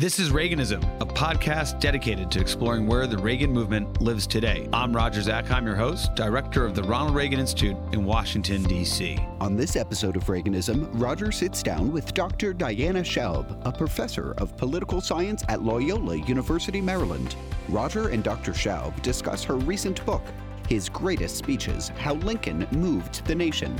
[0.00, 4.66] This is Reaganism, a podcast dedicated to exploring where the Reagan movement lives today.
[4.72, 9.18] I'm Roger Zakheim, your host, director of the Ronald Reagan Institute in Washington, D.C.
[9.42, 12.54] On this episode of Reaganism, Roger sits down with Dr.
[12.54, 17.36] Diana Schaub, a professor of political science at Loyola University, Maryland.
[17.68, 18.52] Roger and Dr.
[18.52, 20.22] Schaub discuss her recent book,
[20.66, 23.78] His Greatest Speeches How Lincoln Moved the Nation.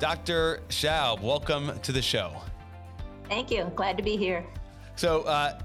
[0.00, 0.60] Dr.
[0.68, 2.42] Schaub, welcome to the show.
[3.26, 3.72] Thank you.
[3.74, 4.44] Glad to be here.
[4.96, 5.58] So, uh,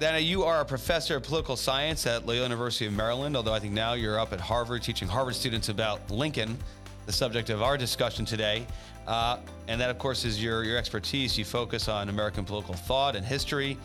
[0.00, 3.60] Dana, you are a professor of political science at Loyola University of Maryland, although I
[3.60, 6.58] think now you're up at Harvard teaching Harvard students about Lincoln,
[7.06, 8.66] the subject of our discussion today.
[9.06, 11.38] Uh, and that, of course, is your, your expertise.
[11.38, 13.78] You focus on American political thought and history,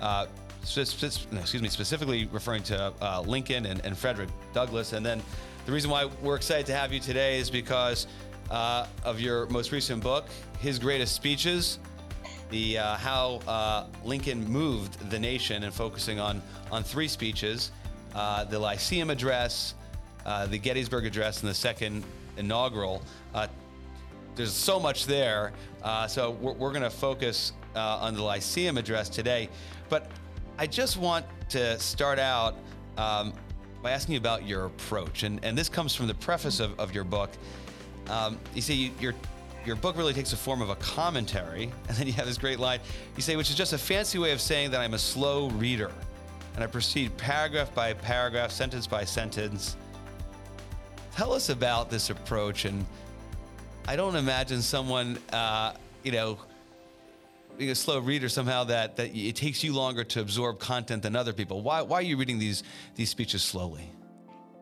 [0.00, 0.26] uh,
[0.62, 4.94] excuse me, specifically referring to uh, Lincoln and, and, Frederick Douglass.
[4.94, 5.22] And then
[5.64, 8.08] the reason why we're excited to have you today is because
[8.50, 10.26] uh, of your most recent book,
[10.58, 11.78] His Greatest Speeches
[12.50, 17.72] the uh, how uh, Lincoln moved the nation and focusing on on three speeches:
[18.14, 19.74] uh, the Lyceum Address,
[20.24, 22.04] uh, the Gettysburg Address, and the second
[22.36, 23.02] inaugural.
[23.34, 23.46] Uh,
[24.36, 25.52] there's so much there,
[25.82, 29.48] uh, so we're, we're going to focus on the Lyceum Address today.
[29.88, 30.10] But
[30.58, 32.56] I just want to start out
[32.96, 33.32] um,
[33.82, 36.94] by asking you about your approach, and and this comes from the preface of, of
[36.94, 37.30] your book.
[38.08, 39.14] Um, you see, you, you're
[39.66, 42.58] your book really takes the form of a commentary, and then you have this great
[42.58, 42.80] line.
[43.16, 45.90] You say, which is just a fancy way of saying that I'm a slow reader.
[46.54, 49.76] And I proceed paragraph by paragraph, sentence by sentence.
[51.16, 52.64] Tell us about this approach.
[52.64, 52.86] And
[53.88, 56.38] I don't imagine someone, uh, you know,
[57.58, 61.16] being a slow reader somehow that, that it takes you longer to absorb content than
[61.16, 61.62] other people.
[61.62, 62.62] Why, why are you reading these,
[62.96, 63.90] these speeches slowly?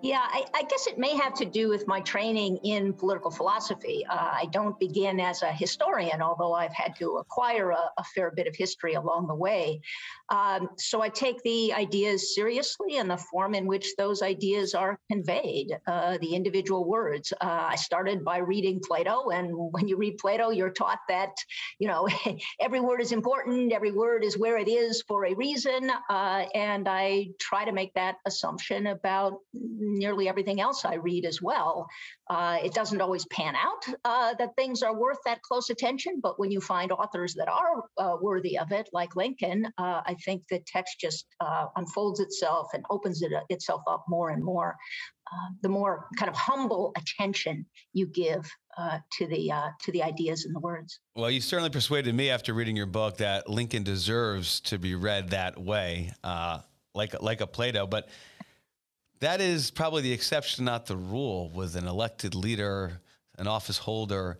[0.03, 4.05] Yeah, I, I, guess it may have to do with my training in political philosophy.
[4.05, 8.33] Uh, I don't begin as a historian, although I've had to acquire a, a fair
[8.33, 9.81] bit of history along the way.
[10.29, 14.99] Um, so I take the ideas seriously and the form in which those ideas are
[15.09, 17.33] conveyed, uh, the individual words.
[17.41, 21.31] Uh, I started by reading Plato, and when you read Plato, you're taught that
[21.79, 22.09] you know
[22.61, 26.89] every word is important, every word is where it is for a reason, uh, and
[26.89, 29.39] I try to make that assumption about
[29.93, 31.87] nearly everything else I read as well.
[32.31, 36.39] Uh, it doesn't always pan out uh, that things are worth that close attention, but
[36.39, 40.43] when you find authors that are uh, worthy of it, like Lincoln, uh, I think
[40.49, 44.77] the text just uh, unfolds itself and opens it, uh, itself up more and more.
[45.63, 48.45] the more kind of humble attention you give
[49.19, 51.01] to the to the ideas and the words.
[51.17, 55.31] Well, you certainly persuaded me after reading your book that Lincoln deserves to be read
[55.31, 56.13] that way,
[56.95, 58.09] like like a Plato, but
[59.23, 63.01] that is probably the exception, not the rule, with an elected leader,
[63.39, 64.39] an office holder,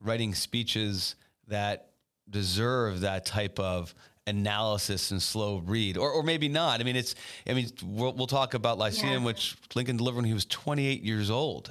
[0.00, 1.16] writing speeches
[1.48, 1.90] that
[2.30, 3.94] deserve that type of
[4.26, 6.80] analysis and slow read, or, or maybe not.
[6.80, 7.14] I mean, it's,
[7.46, 9.24] I mean, we'll, we'll talk about Lyceum, yeah.
[9.24, 11.70] which Lincoln delivered when he was 28 years old.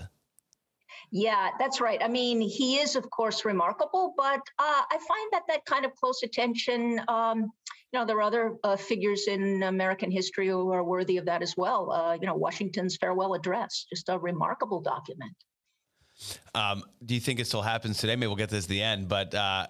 [1.10, 2.02] Yeah, that's right.
[2.04, 5.96] I mean, he is, of course, remarkable, but uh, I find that that kind of
[5.96, 7.52] close attention, um,
[7.94, 11.56] know, there are other uh, figures in American history who are worthy of that as
[11.58, 11.92] well.
[11.92, 15.36] Uh, you know, Washington's farewell address, just a remarkable document.
[16.54, 18.16] Um, do you think it still happens today?
[18.16, 19.68] Maybe we'll get this at the end, but uh,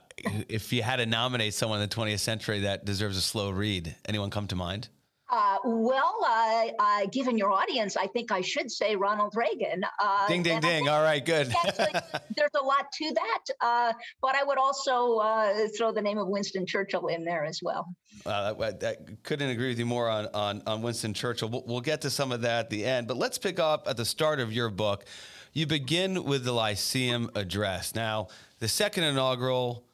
[0.50, 3.96] if you had to nominate someone in the 20th century that deserves a slow read,
[4.08, 4.90] anyone come to mind?
[5.31, 9.81] Uh, well, uh, uh, given your audience, I think I should say Ronald Reagan.
[9.97, 10.90] Uh, ding, ding, ding.
[10.90, 11.47] All right, good.
[11.78, 16.28] there's a lot to that, uh, but I would also uh, throw the name of
[16.28, 17.88] Winston Churchill in there as well.
[18.25, 21.47] I, I, couldn't agree with you more on, on, on Winston Churchill.
[21.47, 23.96] We'll, we'll get to some of that at the end, but let's pick up at
[23.96, 25.06] the start of your book.
[25.53, 27.96] You begin with the Lyceum Address.
[27.96, 28.28] Now,
[28.59, 29.86] the second inaugural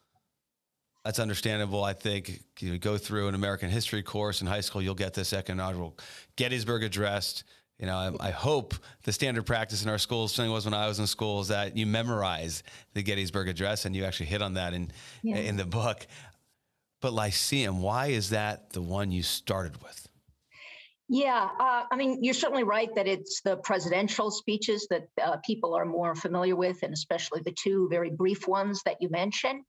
[1.07, 1.85] that's understandable.
[1.85, 5.31] I think you go through an American history course in high school, you'll get this
[5.31, 5.97] inaugural
[6.35, 7.45] Gettysburg Address.
[7.79, 10.85] You know, I, I, hope the standard practice in our schools, certainly was when I
[10.85, 12.61] was in school, is that you memorize
[12.93, 14.91] the Gettysburg Address, and you actually hit on that in
[15.23, 15.37] yeah.
[15.37, 16.05] in the book.
[16.99, 20.09] But Lyceum, why is that the one you started with?
[21.09, 25.73] Yeah, uh, I mean, you're certainly right that it's the presidential speeches that uh, people
[25.73, 29.63] are more familiar with, and especially the two very brief ones that you mentioned.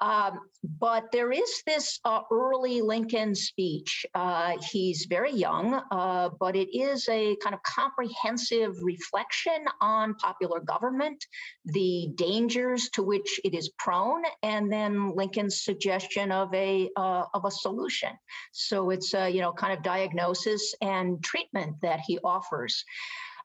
[0.00, 0.40] Um,
[0.78, 4.06] but there is this uh, early Lincoln speech.
[4.14, 10.60] Uh, he's very young, uh, but it is a kind of comprehensive reflection on popular
[10.60, 11.24] government,
[11.66, 17.44] the dangers to which it is prone, and then Lincoln's suggestion of a uh, of
[17.44, 18.10] a solution.
[18.52, 22.84] So it's a you know kind of diagnosis and treatment that he offers.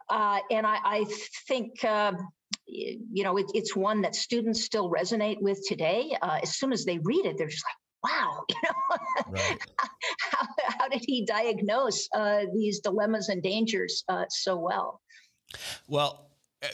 [0.09, 1.05] Uh, and I, I
[1.47, 2.15] think um,
[2.67, 6.15] you know, it, it's one that students still resonate with today.
[6.21, 9.57] Uh, as soon as they read it, they're just like, wow, you know, right.
[10.77, 15.01] how, did he diagnose uh, these dilemmas and dangers uh, so well?
[15.87, 16.29] Well,
[16.63, 16.67] uh,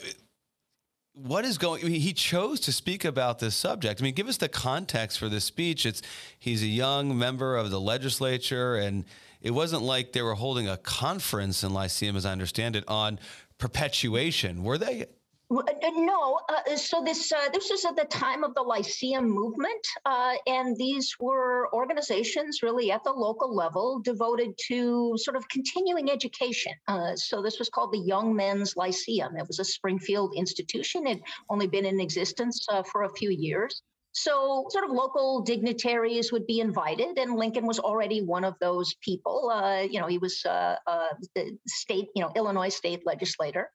[1.14, 1.84] what is going?
[1.84, 4.00] I mean, he chose to speak about this subject.
[4.00, 5.84] I mean, give us the context for this speech.
[5.84, 6.00] It's
[6.38, 9.04] he's a young member of the legislature, and
[9.42, 13.18] it wasn't like they were holding a conference in Lyceum, as I understand it, on
[13.58, 14.62] perpetuation.
[14.62, 15.04] Were they?
[15.52, 19.28] Uh, uh, no, uh, so this uh, this is at the time of the Lyceum
[19.28, 25.46] movement, uh, and these were organizations really at the local level devoted to sort of
[25.48, 26.72] continuing education.
[26.88, 29.36] Uh, so this was called the Young Men's Lyceum.
[29.36, 31.06] It was a Springfield institution.
[31.06, 31.20] It
[31.50, 33.82] only been in existence for a few years.
[34.14, 38.94] So, sort of local dignitaries would be invited, and Lincoln was already one of those
[39.00, 39.50] people.
[39.50, 43.70] Uh, you know, he was uh, uh, the state, you know, Illinois state legislator.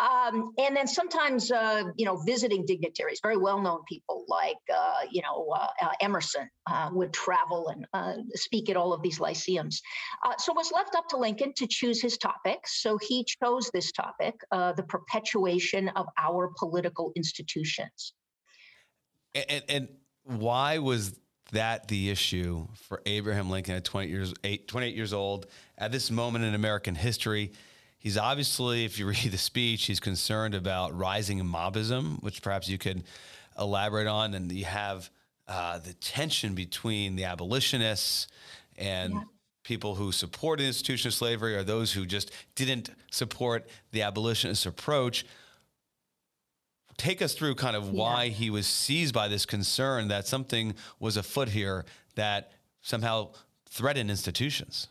[0.00, 5.22] Um, and then sometimes, uh, you know, visiting dignitaries, very well-known people like, uh, you
[5.22, 6.48] know, uh, Emerson
[6.92, 9.80] would travel and speak at all of these lyceums.
[10.38, 12.60] so it was left up to Lincoln to choose his topic.
[12.66, 18.12] So he chose this topic, the perpetuation of our political institutions.
[19.48, 19.88] And, and
[20.24, 21.18] why was
[21.52, 25.46] that the issue for Abraham Lincoln at 20 years, eight, 28 years old
[25.76, 27.52] at this moment in American history?
[27.98, 32.78] He's obviously, if you read the speech, he's concerned about rising mobism, which perhaps you
[32.78, 33.04] could
[33.58, 34.34] elaborate on.
[34.34, 35.10] And you have
[35.46, 38.28] uh, the tension between the abolitionists
[38.76, 39.20] and yeah.
[39.64, 44.66] people who support the institution of slavery or those who just didn't support the abolitionist
[44.66, 45.24] approach
[46.98, 48.32] take us through kind of why yeah.
[48.32, 51.84] he was seized by this concern that something was afoot here
[52.16, 52.52] that
[52.82, 53.30] somehow
[53.70, 54.88] threatened institutions.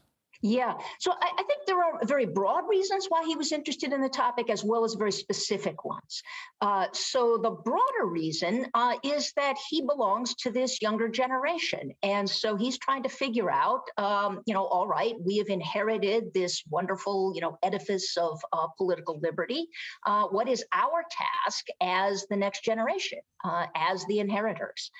[0.48, 0.76] Yeah.
[1.00, 4.08] So I, I, think there are very broad reasons why he was interested in the
[4.08, 6.24] topic, as well as very specific ones.
[6.62, 11.92] Uh, so the broader reason uh, is that he belongs to this younger generation.
[12.02, 16.34] And so he's trying to figure out, um, you know, all right, we have inherited
[16.34, 19.68] this wonderful, you know, edifice of uh, political liberty.
[20.06, 24.92] Uh, what is our task as the next generation, uh, as the inheritors?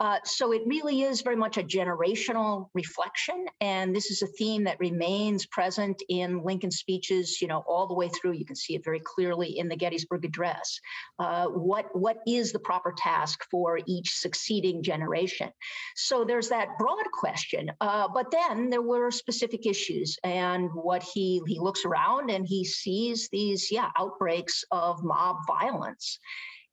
[0.00, 4.64] Uh, so it really is very much a generational reflection, and this is a theme
[4.64, 8.32] that remains present in Lincoln's speeches, you know, all the way through.
[8.32, 10.80] You can see it very clearly in the Gettysburg Address.
[11.18, 15.50] Uh, what what is the proper task for each succeeding generation?
[15.96, 21.42] So there's that broad question, uh, but then there were specific issues, and what he
[21.46, 26.18] he looks around and he sees these yeah outbreaks of mob violence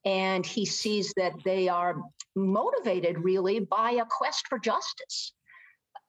[0.08, 2.02] and he sees that they are
[2.34, 5.34] motivated really by a quest for justice.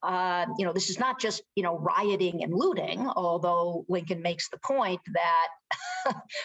[0.05, 4.49] Uh, you know, this is not just you know rioting and looting, although Lincoln makes
[4.49, 5.49] the point that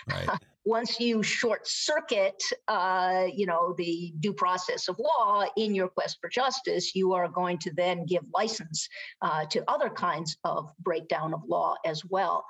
[0.09, 0.39] right.
[0.65, 6.17] once you short circuit, uh, you know, the due process of law in your quest
[6.21, 8.87] for justice, you are going to then give license
[9.21, 12.45] uh, to other kinds of breakdown of law as well.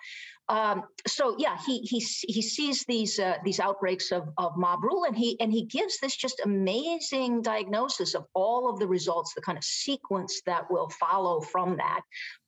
[0.49, 5.05] Um, so yeah, he he he sees these uh, these outbreaks of, of mob rule,
[5.05, 9.41] and he and he gives this just amazing diagnosis of all of the results, the
[9.41, 12.01] kind of sequence that will follow from that,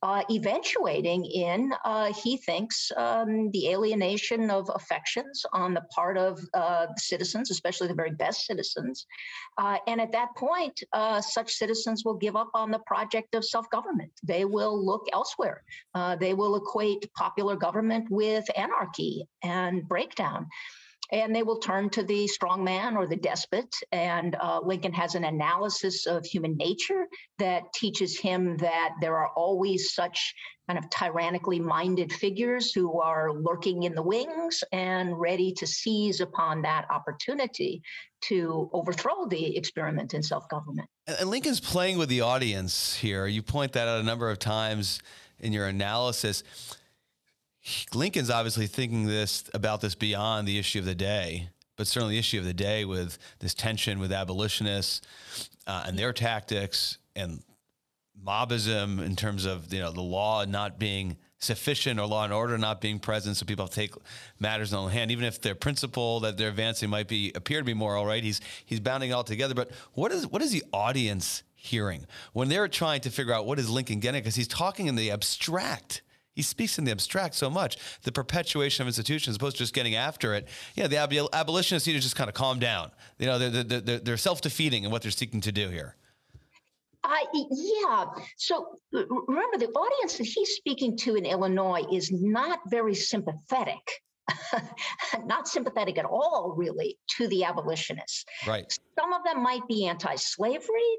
[0.03, 6.37] uh, eventuating in uh, he thinks um, the alienation of affections on the part of
[6.53, 9.05] uh, citizens, especially the very best citizens,
[9.57, 13.45] uh, and at that point, uh, such citizens will give up on the project of
[13.45, 14.11] self government.
[14.21, 15.63] They will look elsewhere.
[16.19, 20.47] they will equate popular government government with anarchy and breakdown.
[21.11, 23.71] And they will turn to the strong man or the despot.
[23.91, 27.05] And uh, Lincoln has an analysis of human nature
[27.37, 30.33] that teaches him that there are always such
[30.67, 36.21] kind of tyrannically minded figures who are lurking in the wings and ready to seize
[36.21, 37.83] upon that opportunity
[38.21, 40.89] to overthrow the experiment in self government.
[41.05, 43.27] And Lincoln's playing with the audience here.
[43.27, 45.03] You point that out a number of times
[45.39, 46.43] in your analysis.
[47.93, 52.19] Lincoln's obviously thinking this about this beyond the issue of the day, but certainly the
[52.19, 55.01] issue of the day with this tension with abolitionists
[55.65, 57.41] uh, and their tactics and
[58.25, 62.57] mobism in terms of you know the law not being sufficient or law and order
[62.57, 63.93] not being present, so people take
[64.39, 67.59] matters in their own hand, even if their principle that they're advancing might be appear
[67.59, 68.05] to be moral.
[68.05, 68.23] Right?
[68.23, 69.55] He's he's bounding it all together.
[69.55, 73.57] But what is what is the audience hearing when they're trying to figure out what
[73.57, 74.21] is Lincoln getting?
[74.21, 76.03] Because he's talking in the abstract
[76.35, 77.77] he speaks in the abstract so much.
[78.03, 80.47] The perpetuation of institutions, as opposed to just getting after it.
[80.75, 82.91] Yeah, the ab- abolitionists need to just kind of calm down.
[83.17, 85.95] You know, they're, they're, they're self defeating in what they're seeking to do here.
[87.03, 87.09] Uh,
[87.51, 88.05] yeah.
[88.37, 94.01] So remember, the audience that he's speaking to in Illinois is not very sympathetic.
[95.25, 98.25] not sympathetic at all, really, to the abolitionists.
[98.47, 98.65] Right.
[98.99, 100.97] Some of them might be anti slavery.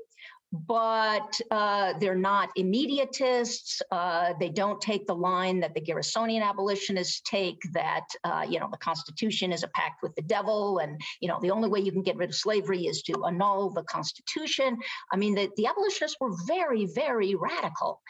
[0.53, 3.81] But uh, they're not immediatists.
[3.91, 8.69] Uh, they don't take the line that the Garrisonian abolitionists take that, uh, you know,
[8.71, 10.79] the Constitution is a pact with the devil.
[10.79, 13.71] And, you know, the only way you can get rid of slavery is to annul
[13.71, 14.79] the Constitution.
[15.13, 18.01] I mean, the, the abolitionists were very, very radical.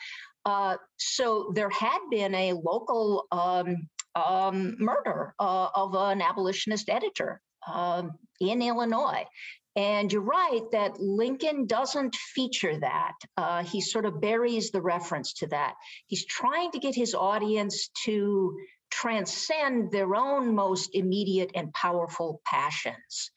[0.45, 7.41] Uh, so there had been a local um, um, murder uh, of an abolitionist editor
[7.73, 9.25] um, in Illinois.
[9.77, 13.13] And you're right that Lincoln doesn't feature that.
[13.37, 15.75] Uh, he sort of buries the reference to that.
[16.07, 18.57] He's trying to get his audience to
[18.91, 23.31] transcend their own most immediate and powerful passions.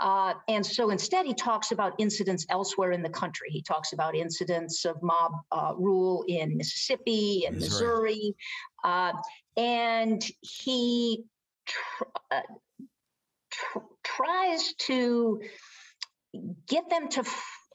[0.00, 3.48] Uh, and so instead, he talks about incidents elsewhere in the country.
[3.50, 8.34] He talks about incidents of mob uh, rule in Mississippi and Missouri.
[8.84, 9.12] Uh,
[9.56, 11.24] and he
[11.64, 12.40] tr- uh,
[13.50, 15.40] tr- tries to
[16.68, 17.24] get them to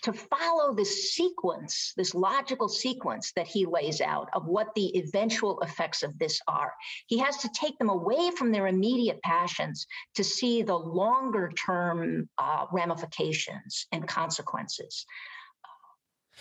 [0.03, 5.59] to follow this sequence, this logical sequence that he lays out of what the eventual
[5.61, 6.73] effects of this are.
[7.05, 12.27] He has to take them away from their immediate passions to see the longer term
[12.39, 15.05] uh, ramifications and consequences.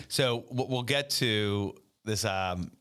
[0.08, 1.74] So we'll get to
[2.04, 2.72] this um,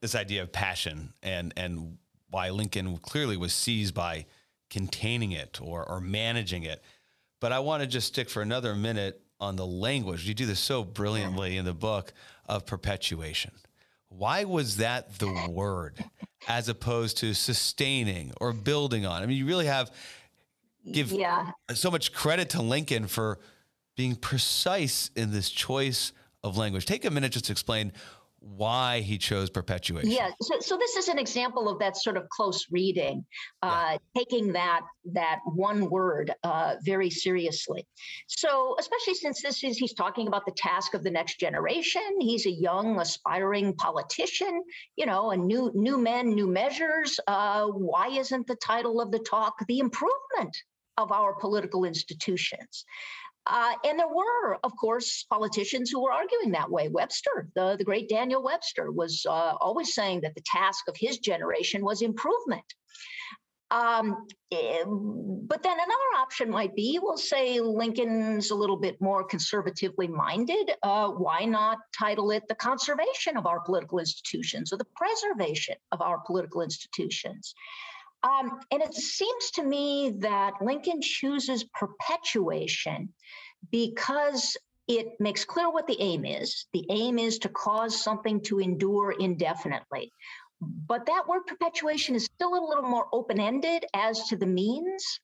[0.00, 1.98] this idea of passion and and
[2.30, 4.26] why Lincoln clearly was seized by
[4.70, 6.82] containing it or or managing it.
[7.40, 10.26] But I want to just stick for another minute on the language.
[10.26, 12.12] You do this so brilliantly in the book
[12.48, 13.52] of perpetuation.
[14.08, 16.02] Why was that the word
[16.48, 19.22] as opposed to sustaining or building on?
[19.22, 19.90] I mean, you really have
[20.90, 21.50] give yeah.
[21.74, 23.38] so much credit to Lincoln for
[23.96, 26.12] being precise in this choice
[26.42, 26.86] of language.
[26.86, 27.92] Take a minute just to explain
[28.54, 30.10] why he chose perpetuation.
[30.10, 33.24] Yeah, so, so this is an example of that sort of close reading,
[33.62, 33.98] uh, yeah.
[34.16, 37.86] taking that that one word uh, very seriously.
[38.28, 42.02] So especially since this is he's talking about the task of the next generation.
[42.20, 44.62] He's a young, aspiring politician.
[44.96, 47.18] You know, a new new men, new measures.
[47.26, 50.56] Uh, why isn't the title of the talk the improvement
[50.98, 52.84] of our political institutions?
[53.46, 56.88] Uh, and there were, of course, politicians who were arguing that way.
[56.88, 61.18] Webster, the, the great Daniel Webster, was uh, always saying that the task of his
[61.18, 62.64] generation was improvement.
[63.70, 69.24] Um, eh, but then another option might be we'll say Lincoln's a little bit more
[69.24, 70.70] conservatively minded.
[70.82, 76.00] Uh, why not title it the conservation of our political institutions or the preservation of
[76.00, 77.54] our political institutions?
[78.22, 83.12] Um, and it seems to me that Lincoln chooses perpetuation
[83.70, 84.56] because
[84.88, 86.66] it makes clear what the aim is.
[86.72, 90.12] The aim is to cause something to endure indefinitely.
[90.60, 95.20] But that word perpetuation is still a little more open ended as to the means.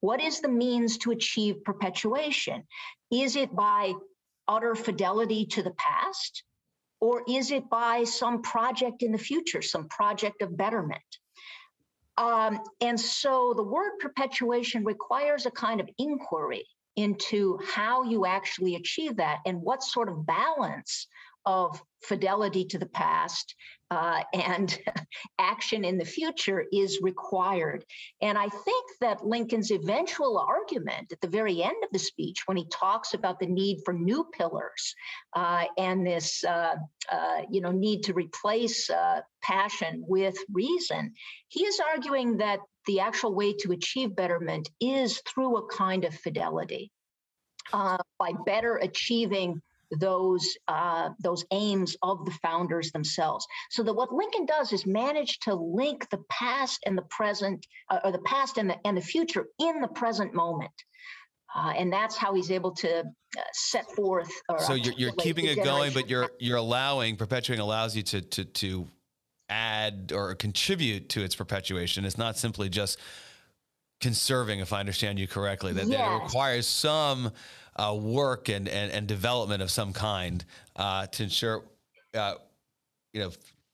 [0.00, 2.64] What is the means to achieve perpetuation?
[3.10, 3.94] Is it by
[4.46, 6.44] utter fidelity to the past?
[7.00, 11.00] Or is it by some project in the future, some project of betterment?
[12.20, 18.74] Um, and so the word perpetuation requires a kind of inquiry into how you actually
[18.74, 21.06] achieve that and what sort of balance
[21.46, 23.54] of fidelity to the past
[23.90, 24.78] uh, and
[25.38, 27.84] action in the future is required.
[28.22, 32.56] And I think that Lincoln's eventual argument at the very end of the speech, when
[32.56, 34.94] he talks about the need for new pillars
[35.34, 36.76] uh, and this, uh,
[37.10, 41.12] uh you know, need to replace uh, passion with reason,
[41.48, 46.14] he is arguing that the actual way to achieve betterment is through a kind of
[46.14, 46.90] fidelity.
[47.72, 49.62] Uh, by better achieving
[49.98, 53.46] those uh, those aims of the founders themselves.
[53.70, 57.98] So that what Lincoln does is manage to link the past and the present, uh,
[58.04, 60.72] or the past and the and the future in the present moment.
[61.54, 64.30] Uh, and that's how he's able to uh, set forth.
[64.58, 68.44] so you're, you're keeping it going, but you're you're allowing perpetuating allows you to to
[68.44, 68.88] to
[69.48, 72.04] add or contribute to its perpetuation.
[72.04, 73.00] It's not simply just
[74.00, 75.72] conserving, if I understand you correctly.
[75.72, 77.32] That, that it requires some
[77.80, 80.44] uh, work and, and, and development of some kind
[80.76, 81.64] uh, to ensure,
[82.14, 82.34] uh,
[83.14, 83.30] you know,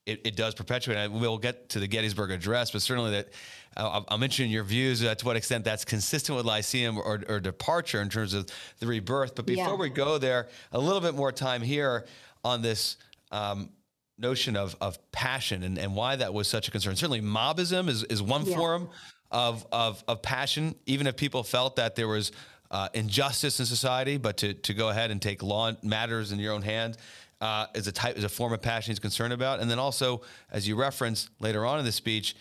[0.06, 0.96] it, it, does perpetuate.
[0.96, 3.28] And we'll get to the Gettysburg Address, but certainly that
[3.76, 7.40] uh, I'll mention your views uh, to what extent that's consistent with Lyceum or, or,
[7.40, 8.46] departure in terms of
[8.78, 9.34] the rebirth.
[9.34, 9.74] But before yeah.
[9.74, 12.06] we go there, a little bit more time here
[12.44, 12.96] on this.
[13.32, 13.70] Um,
[14.18, 16.96] notion of, of passion and, and why that was such a concern.
[16.96, 18.56] Certainly, mobism is, is one yeah.
[18.56, 18.88] form
[19.30, 22.32] of, of, of passion, even if people felt that there was
[22.70, 26.52] uh, injustice in society, but to, to go ahead and take law matters in your
[26.52, 26.96] own hand
[27.40, 29.60] uh, is a type is a form of passion he's concerned about.
[29.60, 32.34] And then also, as you reference later on in the speech,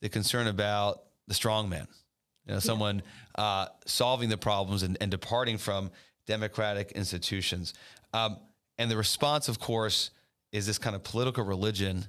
[0.00, 1.86] the concern about the strong man,
[2.46, 3.02] you know, someone
[3.36, 5.90] uh, solving the problems and, and departing from
[6.26, 7.74] democratic institutions.
[8.12, 8.38] Um,
[8.78, 10.10] and the response, of course,
[10.50, 12.06] is this kind of political religion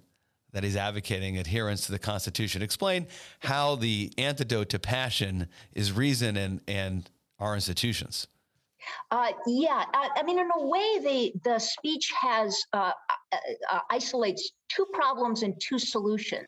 [0.52, 2.62] that he's advocating adherence to the Constitution.
[2.62, 3.08] Explain
[3.40, 8.28] how the antidote to passion is reason and, and our institutions.
[9.12, 12.92] Uh, yeah, I, I, mean, in a way, the the speech has uh,
[13.32, 13.38] uh,
[13.72, 16.48] uh, isolates two problems and two solutions.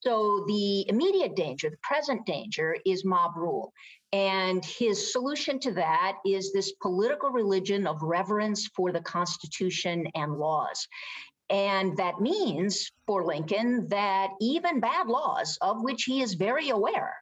[0.00, 3.72] So the immediate danger, the present danger, is mob rule,
[4.12, 10.34] and his solution to that is this political religion of reverence for the Constitution and
[10.34, 10.88] laws.
[11.50, 17.21] And that means for Lincoln that even bad laws, of which he is very aware,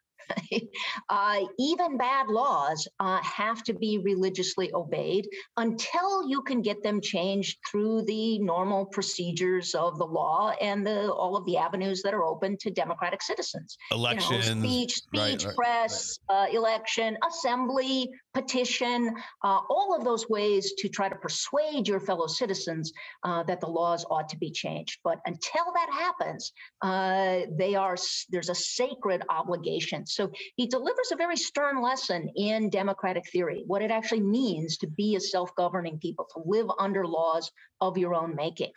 [1.09, 7.01] uh, even bad laws uh, have to be religiously obeyed until you can get them
[7.01, 12.15] changed through the normal procedures of the law and the, all of the avenues that
[12.15, 13.77] are open to democratic citizens.
[13.93, 16.51] Election, you know, speech, speech, right, press, right.
[16.51, 22.27] Uh, election, assembly, petition, uh, all of those ways to try to persuade your fellow
[22.27, 22.93] citizens
[23.25, 24.99] uh, that the laws ought to be changed.
[25.03, 27.97] But until that happens, uh, they are
[28.31, 30.07] there's a sacred obligation.
[30.07, 30.20] So
[30.57, 35.17] he delivers a very stern lesson in democratic theory, what it actually means to be
[35.17, 37.51] a self-governing people, to live under laws
[37.81, 38.73] of your own making.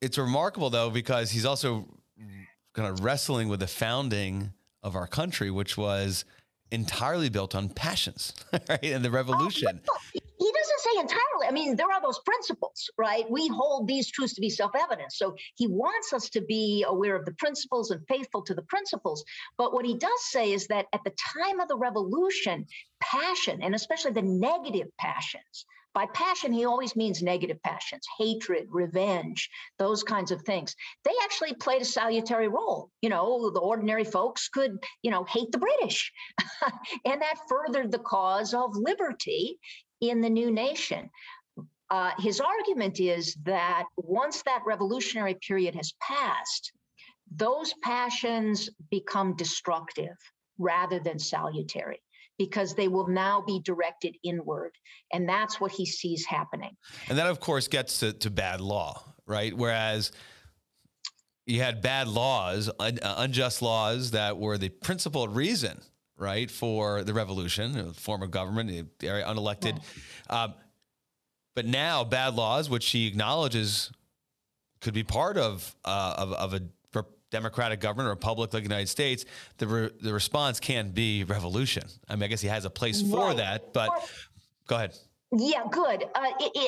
[0.00, 1.86] It's remarkable though because he's also
[2.72, 6.24] kind of wrestling with the founding of our country, which was
[6.70, 8.84] entirely built on passions, right?
[8.84, 9.80] And the oh, revolution.
[9.90, 11.29] Oh, he doesn't say entirely.
[11.50, 13.28] I mean, there are those principles, right?
[13.28, 15.10] We hold these truths to be self evident.
[15.10, 19.24] So he wants us to be aware of the principles and faithful to the principles.
[19.58, 22.66] But what he does say is that at the time of the revolution,
[23.00, 29.50] passion, and especially the negative passions, by passion, he always means negative passions, hatred, revenge,
[29.76, 30.76] those kinds of things.
[31.04, 32.92] They actually played a salutary role.
[33.02, 36.12] You know, the ordinary folks could, you know, hate the British.
[37.04, 39.58] and that furthered the cause of liberty
[40.00, 41.10] in the new nation.
[41.90, 46.72] Uh, his argument is that once that revolutionary period has passed,
[47.34, 50.16] those passions become destructive
[50.58, 52.00] rather than salutary
[52.38, 54.72] because they will now be directed inward.
[55.12, 56.76] And that's what he sees happening.
[57.08, 59.54] And that, of course, gets to, to bad law, right?
[59.54, 60.12] Whereas
[61.46, 65.80] you had bad laws, un, uh, unjust laws that were the principal reason,
[66.16, 69.78] right, for the revolution, the form of government, unelected.
[70.30, 70.54] Um,
[71.54, 73.90] but now bad laws, which he acknowledges
[74.80, 76.62] could be part of uh, of, of a
[77.30, 79.24] democratic government, a republic like the United States,
[79.58, 81.84] the re- the response can't be revolution.
[82.08, 83.36] I mean, I guess he has a place for right.
[83.36, 83.90] that, but
[84.66, 84.96] go ahead.
[85.32, 86.06] Yeah, good.
[86.16, 86.26] Uh,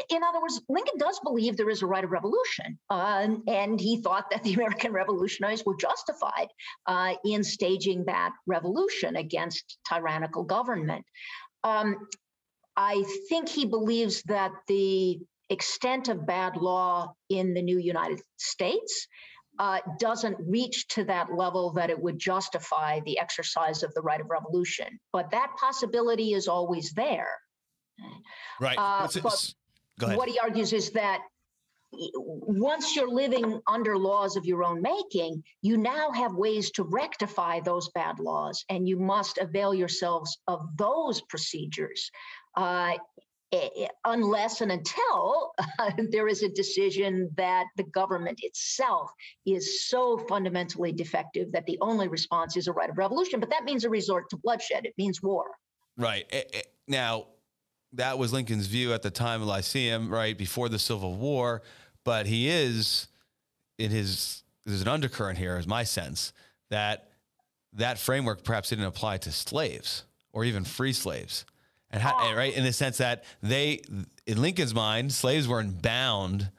[0.08, 4.00] in other words, Lincoln does believe there is a right of revolution, uh, and he
[4.00, 6.46] thought that the American revolutionaries were justified
[6.86, 11.04] uh, in staging that revolution against tyrannical government.
[11.64, 12.06] Um,
[12.76, 19.06] I think he believes that the extent of bad law in the new United States
[19.58, 24.20] uh, doesn't reach to that level that it would justify the exercise of the right
[24.20, 24.98] of revolution.
[25.12, 27.28] But that possibility is always there.
[28.60, 28.78] Right.
[28.78, 31.20] Uh, but what he argues is that
[31.92, 37.60] once you're living under laws of your own making, you now have ways to rectify
[37.60, 42.10] those bad laws, and you must avail yourselves of those procedures.
[42.56, 42.94] Uh,
[44.06, 49.10] unless and until uh, there is a decision that the government itself
[49.44, 53.40] is so fundamentally defective that the only response is a right of revolution.
[53.40, 54.86] But that means a resort to bloodshed.
[54.86, 55.44] It means war.
[55.98, 56.26] Right.
[56.88, 57.26] Now,
[57.92, 61.62] that was Lincoln's view at the time of Lyceum, right, before the Civil War.
[62.04, 63.08] But he is,
[63.78, 66.32] in his, there's an undercurrent here, is my sense,
[66.70, 67.10] that
[67.74, 71.44] that framework perhaps didn't apply to slaves or even free slaves
[71.92, 72.34] and how, oh.
[72.34, 73.82] right in the sense that they,
[74.26, 76.50] in Lincoln's mind, slaves weren't bound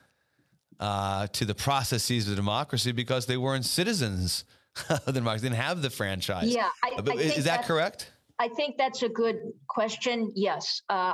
[0.80, 4.46] uh, to the processes of democracy because they weren't citizens
[4.89, 6.54] of the democracy, didn't have the franchise.
[6.54, 8.12] Yeah, I, I is that correct?
[8.39, 10.32] I think that's a good question.
[10.36, 11.13] Yes, uh,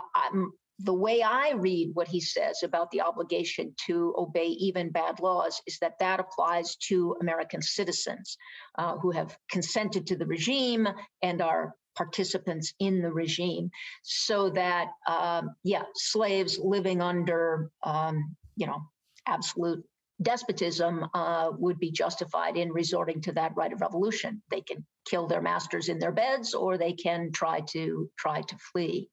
[0.80, 5.62] the way I read what he says about the obligation to obey even bad laws
[5.68, 8.38] is that that applies to American citizens
[8.78, 10.88] uh, who have consented to the regime
[11.22, 13.70] and are participants in the regime
[14.04, 18.16] so that um, yeah slaves living under um,
[18.56, 18.80] you know
[19.28, 19.84] absolute
[20.22, 24.42] despotism uh, would be justified in resorting to that right of revolution.
[24.50, 28.56] They can kill their masters in their beds or they can try to try to
[28.72, 29.10] flee.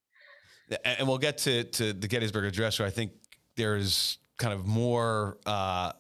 [0.84, 3.12] And we'll get to, to the gettysburg address where i think
[3.56, 5.92] there's kind of more uh,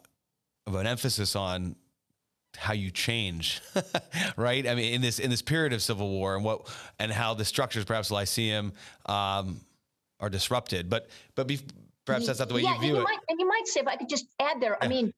[0.66, 1.76] of an emphasis on
[2.56, 3.60] how you change,
[4.36, 4.66] right?
[4.66, 7.44] I mean, in this in this period of civil war and what and how the
[7.44, 8.72] structures, perhaps Lyceum,
[9.06, 9.60] um,
[10.20, 10.88] are disrupted.
[10.88, 11.60] But but be,
[12.04, 13.04] perhaps that's not the way yeah, you view and you it.
[13.04, 14.86] Might, and you might say, if I could just add there, Yeah.
[14.86, 15.12] I mean,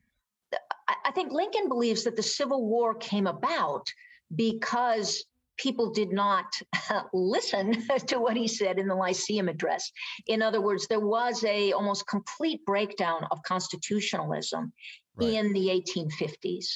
[1.04, 3.86] I, think Lincoln believes that the Civil War came about
[4.34, 5.24] because
[5.58, 6.46] people did not
[7.12, 9.90] listen to what he said in the Lyceum address.
[10.26, 14.72] In other words, there was a almost complete breakdown of constitutionalism
[15.18, 15.34] Right.
[15.34, 16.66] in the 1850s.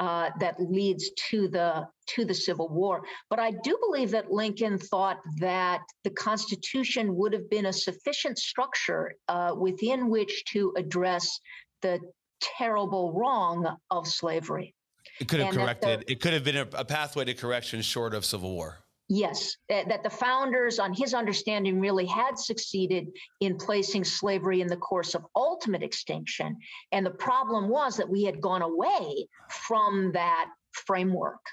[0.00, 4.78] Uh, that leads to the to the Civil War, but I do believe that Lincoln
[4.78, 11.38] thought that the Constitution would have been a sufficient structure uh, within which to address
[11.82, 12.00] the
[12.40, 14.74] terrible wrong of slavery.
[15.20, 16.10] It could have and that the- corrected.
[16.10, 18.78] It could have been a, a pathway to correction short of civil war.
[19.12, 23.08] Yes, that, the founders, on his understanding, really had succeeded
[23.40, 26.56] in placing slavery in the course of ultimate extinction.
[26.92, 31.44] And the problem was that we had gone away from that framework.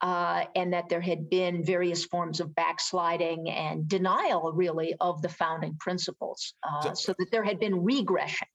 [0.00, 5.28] Uh, and that there had been various forms of backsliding and denial, really, of the
[5.28, 8.48] founding principles, uh, So- so that there had been regression.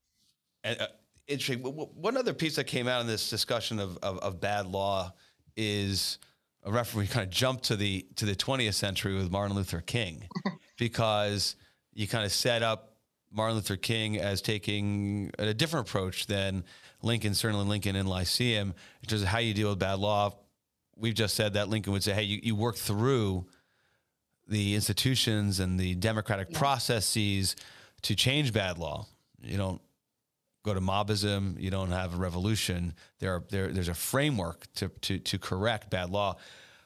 [0.66, 0.88] And, uh,
[1.28, 1.64] interesting.
[1.64, 5.14] One other piece that came out in this discussion of, of, of bad law
[5.56, 6.20] is
[6.68, 7.10] a reference.
[7.10, 10.28] We kind of jumped to the to the 20th century with Martin Luther King,
[10.78, 11.56] because
[11.94, 12.94] you kind of set up
[13.32, 16.64] Martin Luther King as taking a different approach than
[17.02, 20.34] Lincoln, certainly Lincoln and Lyceum, in terms of how you deal with bad law.
[20.96, 23.46] We've just said that Lincoln would say, "Hey, you, you work through
[24.48, 26.58] the institutions and the democratic Yeah.
[26.60, 27.56] processes
[28.04, 29.08] to change bad law.
[29.42, 29.82] You don't
[30.68, 31.60] go to mobism.
[31.60, 32.94] You don't have a revolution.
[33.20, 36.38] There, are, there there's a framework to, to to correct bad law.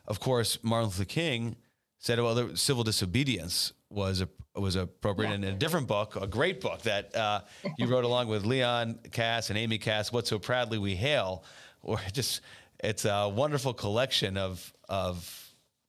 [0.07, 1.55] Of course, Martin Luther King
[1.99, 5.35] said, "Well, there, civil disobedience was a, was appropriate." Yeah.
[5.35, 7.41] And in a different book, a great book that uh,
[7.77, 11.43] you wrote along with Leon Kass and Amy Kass, "What So Proudly We Hail,"
[11.81, 12.41] or just
[12.79, 15.37] it's a wonderful collection of of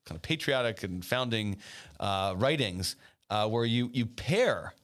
[0.07, 1.59] kind of patriotic and founding
[2.01, 2.97] uh, writings
[3.31, 4.75] uh, where you you pair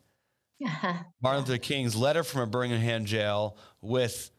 [1.22, 4.30] Martin Luther King's letter from a Birmingham jail with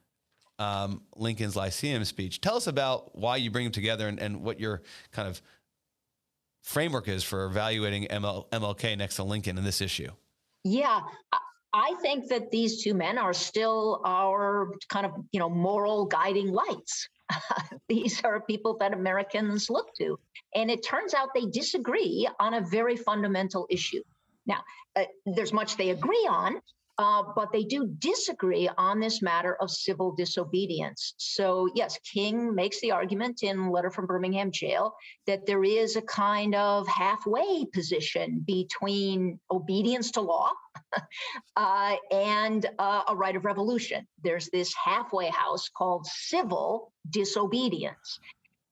[0.57, 2.41] um, Lincoln's Lyceum speech.
[2.41, 5.41] Tell us about why you bring them together and, and what your kind of
[6.63, 10.09] framework is for evaluating ML, MLK next to Lincoln in this issue.
[10.63, 11.01] Yeah,
[11.31, 11.39] I-
[11.73, 16.51] I think that these two men are still our kind of, you know, moral guiding
[16.51, 17.07] lights.
[17.87, 20.17] these are people that Americans look to.
[20.55, 24.01] And it turns out they disagree on a very fundamental issue.
[24.49, 24.63] Now,
[24.95, 26.59] uh, there's much they agree on,
[26.97, 31.13] uh, but they do disagree on this matter of civil disobedience.
[31.17, 34.93] So, yes, King makes the argument in Letter from Birmingham Jail
[35.27, 40.49] that there is a kind of halfway position between obedience to law
[41.55, 44.05] uh, and uh, a right of revolution.
[44.23, 48.19] There's this halfway house called civil disobedience.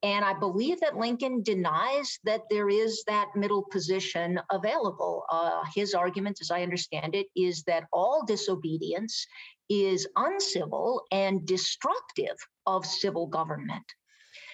[0.04, 5.24] And I believe that Lincoln denies that there is that middle position available.
[5.32, 9.26] Uh, his argument, as I understand it, is that all disobedience
[9.70, 12.36] is uncivil and destructive
[12.68, 13.84] of civil government.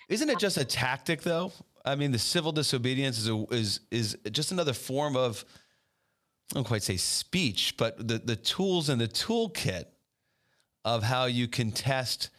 [0.10, 1.52] Isn't it just a tactic, though?
[1.86, 5.44] I mean, the civil disobedience is a, is is just another form of
[6.52, 9.86] I don't quite say speech, but the the tools and the toolkit
[10.86, 12.30] of how you contest,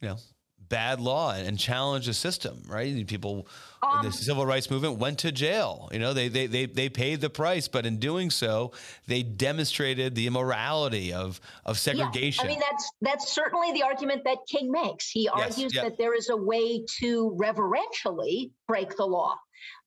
[0.00, 0.18] you know,
[0.68, 2.62] bad law and challenge the system.
[2.66, 3.06] Right?
[3.06, 3.46] People,
[3.82, 5.88] in the Um, civil rights movement went to jail.
[5.92, 8.72] You know, they they they they paid the price, but in doing so,
[9.06, 12.44] they demonstrated the immorality of of segregation.
[12.44, 15.10] Yeah, I mean that's that's certainly the argument that King makes.
[15.10, 15.84] He argues yeah.
[15.84, 19.36] that there is a way to reverentially break the law,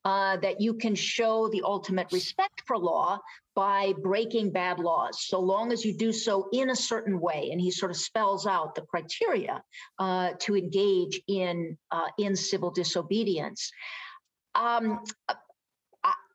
[0.05, 3.19] uh, that you can show the ultimate respect for law
[3.57, 7.49] by breaking bad laws, so long as you do so in a certain way.
[7.51, 9.63] And he sort of spells out the criteria
[9.97, 13.71] uh, to engage in uh, in civil disobedience.
[14.53, 15.03] Um,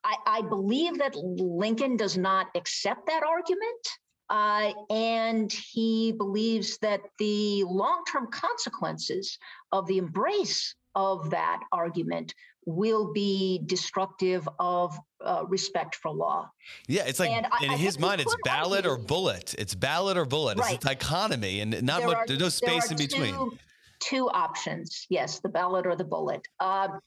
[0.04, 3.86] I, I, believe that Lincoln does not accept that argument.
[4.28, 9.38] Uh, and he believes that the long term consequences
[9.70, 12.34] of the embrace of that argument
[12.66, 16.50] will be destructive of uh, respect for law.
[16.88, 19.54] Yeah, it's like And in I his we mind, it's ballot or bullet.
[19.58, 20.58] It's ballot or bullet.
[20.58, 20.76] It's Right.
[20.82, 22.16] a dichotomy, and not There much.
[22.16, 23.34] are- there's no space in between.
[23.34, 23.58] Two,
[24.00, 26.46] two options yes, the ballot or the bullet.
[26.60, 27.00] Um,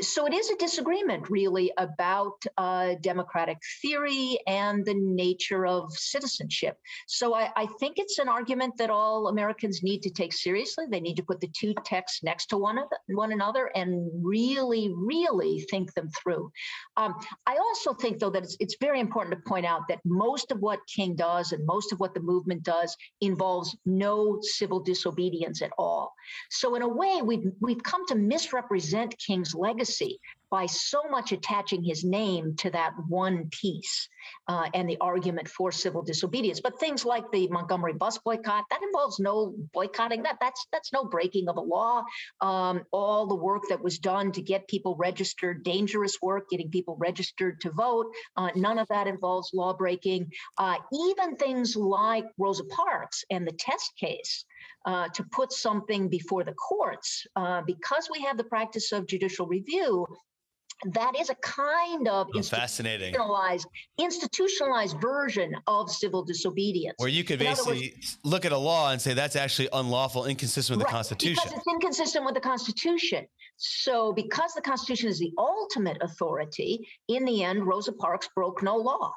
[0.00, 6.76] so it is a disagreement, really, about uh, democratic theory and the nature of citizenship.
[7.06, 10.86] So I, I think it's an argument that all Americans need to take seriously.
[10.90, 14.92] They need to put the two texts next to one, of one another and really,
[14.94, 16.50] really think them through.
[16.96, 17.14] Um,
[17.46, 20.58] I also think, though, that it's, it's very important to point out that most of
[20.60, 25.72] what King does and most of what the movement does involves no civil disobedience at
[25.78, 26.12] all.
[26.50, 29.81] So in a way, we've we've come to misrepresent King's legacy
[30.52, 34.06] by so much attaching his name to that one piece
[34.48, 36.60] uh, and the argument for civil disobedience.
[36.60, 40.24] But things like the Montgomery bus boycott that involves no boycotting.
[40.24, 42.04] That that's that's no breaking of a law.
[42.42, 46.96] Um, all the work that was done to get people registered, dangerous work, getting people
[47.00, 48.12] registered to vote.
[48.36, 50.30] Uh, none of that involves law breaking.
[50.58, 54.44] Uh, even things like Rosa Parks and the test case.
[54.84, 59.46] Uh, to put something before the courts, uh, because we have the practice of judicial
[59.46, 60.04] review,
[60.86, 63.68] that is a kind of oh, fascinating institutionalized,
[63.98, 66.94] institutionalized version of civil disobedience.
[66.98, 70.78] Where you could basically words, look at a law and say that's actually unlawful, inconsistent
[70.78, 71.42] with right, the Constitution.
[71.44, 73.26] Because it's inconsistent with the Constitution.
[73.56, 78.76] So, because the Constitution is the ultimate authority, in the end, Rosa Parks broke no
[78.76, 79.12] law.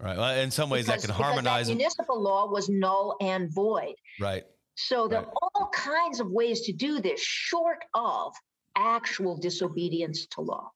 [0.00, 0.16] Right.
[0.16, 1.66] Well, in some ways, because, that can harmonize.
[1.66, 3.94] That municipal law was null and void.
[4.20, 4.44] Right.
[4.80, 5.26] So there right.
[5.28, 8.32] are all kinds of ways to do this, short of
[8.76, 10.70] actual disobedience to law.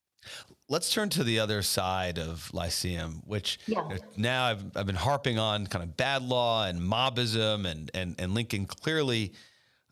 [0.68, 3.98] Let's turn to the other side of Lyceum, which yeah.
[4.16, 8.34] now I've, I've been harping on kind of bad law and mobism and, and, and
[8.34, 9.34] Lincoln clearly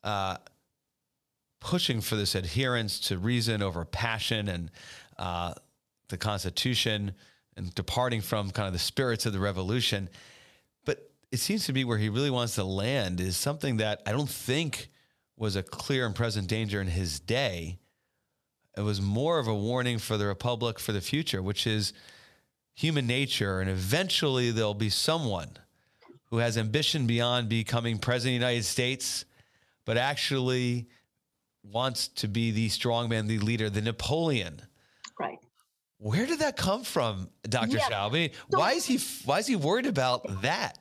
[0.03, 0.39] uh,
[1.61, 4.71] pushing for this adherence to reason over passion and
[5.19, 5.55] uh,
[6.09, 7.13] the Constitution
[7.57, 10.09] and departing from kind of the spirits of the revolution.
[11.33, 14.29] It seems to be where he really wants to land is something that I don't
[14.29, 14.91] think
[15.37, 17.79] was a clear and present danger in his day
[18.77, 21.93] it was more of a warning for the republic for the future, which is
[22.75, 23.61] human nature.
[23.61, 25.51] And eventually there'll be someone
[26.27, 29.25] who has ambition beyond becoming president of the United States,
[29.85, 30.89] but actually
[31.63, 34.63] wants to be the strongman, the leader, the Napoleon.
[35.19, 35.39] Right.
[35.99, 37.77] Where did that come from, Dr.
[37.77, 37.91] Yeah.
[37.91, 38.11] Schaub?
[38.11, 40.79] I mean, so, why is he why is he worried about that?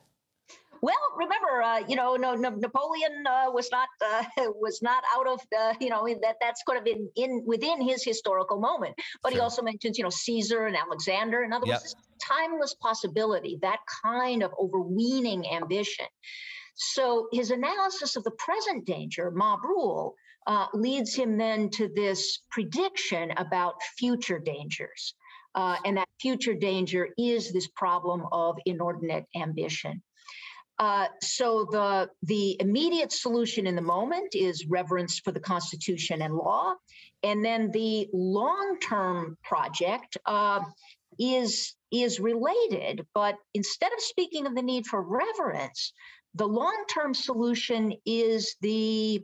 [0.82, 4.24] Well, remember, uh, you know, no, no Napoleon uh, was not uh,
[4.60, 8.02] was not out of uh, you know that that's kind of in in within his
[8.04, 8.94] historical moment.
[9.22, 9.38] But sure.
[9.38, 11.42] he also mentions you know Caesar and Alexander.
[11.42, 11.80] In other yep.
[11.80, 16.06] words, timeless possibility, that kind of overweening ambition.
[16.74, 20.14] So his analysis of the present danger, mob rule,
[20.46, 25.14] uh, leads him then to this prediction about future dangers.
[25.54, 30.00] Uh, and that future danger is this problem of inordinate ambition.
[30.80, 36.34] Uh, so the the immediate solution in the moment is reverence for the Constitution and
[36.34, 36.72] law,
[37.22, 40.60] and then the long term project uh,
[41.18, 43.06] is is related.
[43.12, 45.92] But instead of speaking of the need for reverence,
[46.34, 49.22] the long term solution is the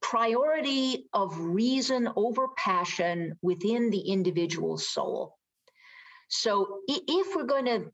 [0.00, 5.36] priority of reason over passion within the individual soul.
[6.28, 7.92] So if we're going to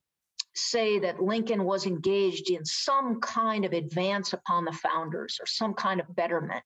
[0.59, 5.75] say that Lincoln was engaged in some kind of advance upon the founders or some
[5.75, 6.65] kind of betterment.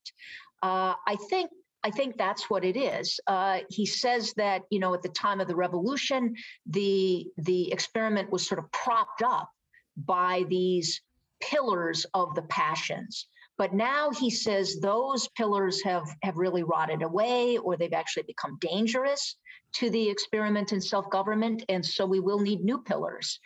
[0.63, 1.51] Uh, I think
[1.85, 3.19] I think that's what it is.
[3.27, 6.35] Uh, he says that you know at the time of the revolution,
[6.67, 9.51] the the experiment was sort of propped up
[9.97, 11.01] by these
[11.41, 13.27] pillars of the passions.
[13.59, 18.59] But now he says those pillars have have really rotted away, or they've actually become
[18.61, 19.37] dangerous
[19.75, 23.41] to the experiment in self government, and so we will need new pillars.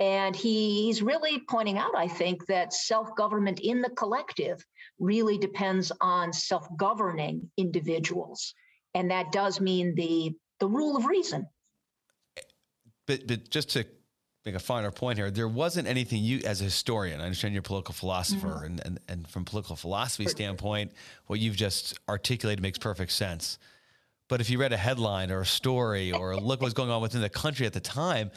[0.00, 4.64] And he's really pointing out, I think, that self government in the collective
[4.98, 8.54] really depends on self governing individuals.
[8.94, 11.46] And that does mean the, the rule of reason.
[13.06, 13.84] But, but just to
[14.44, 17.60] make a finer point here, there wasn't anything you, as a historian, I understand you're
[17.60, 18.64] a political philosopher, mm-hmm.
[18.64, 20.92] and, and, and from political philosophy standpoint,
[21.26, 23.58] what you've just articulated makes perfect sense.
[24.32, 27.02] But if you read a headline or a story or look what was going on
[27.02, 28.30] within the country at the time,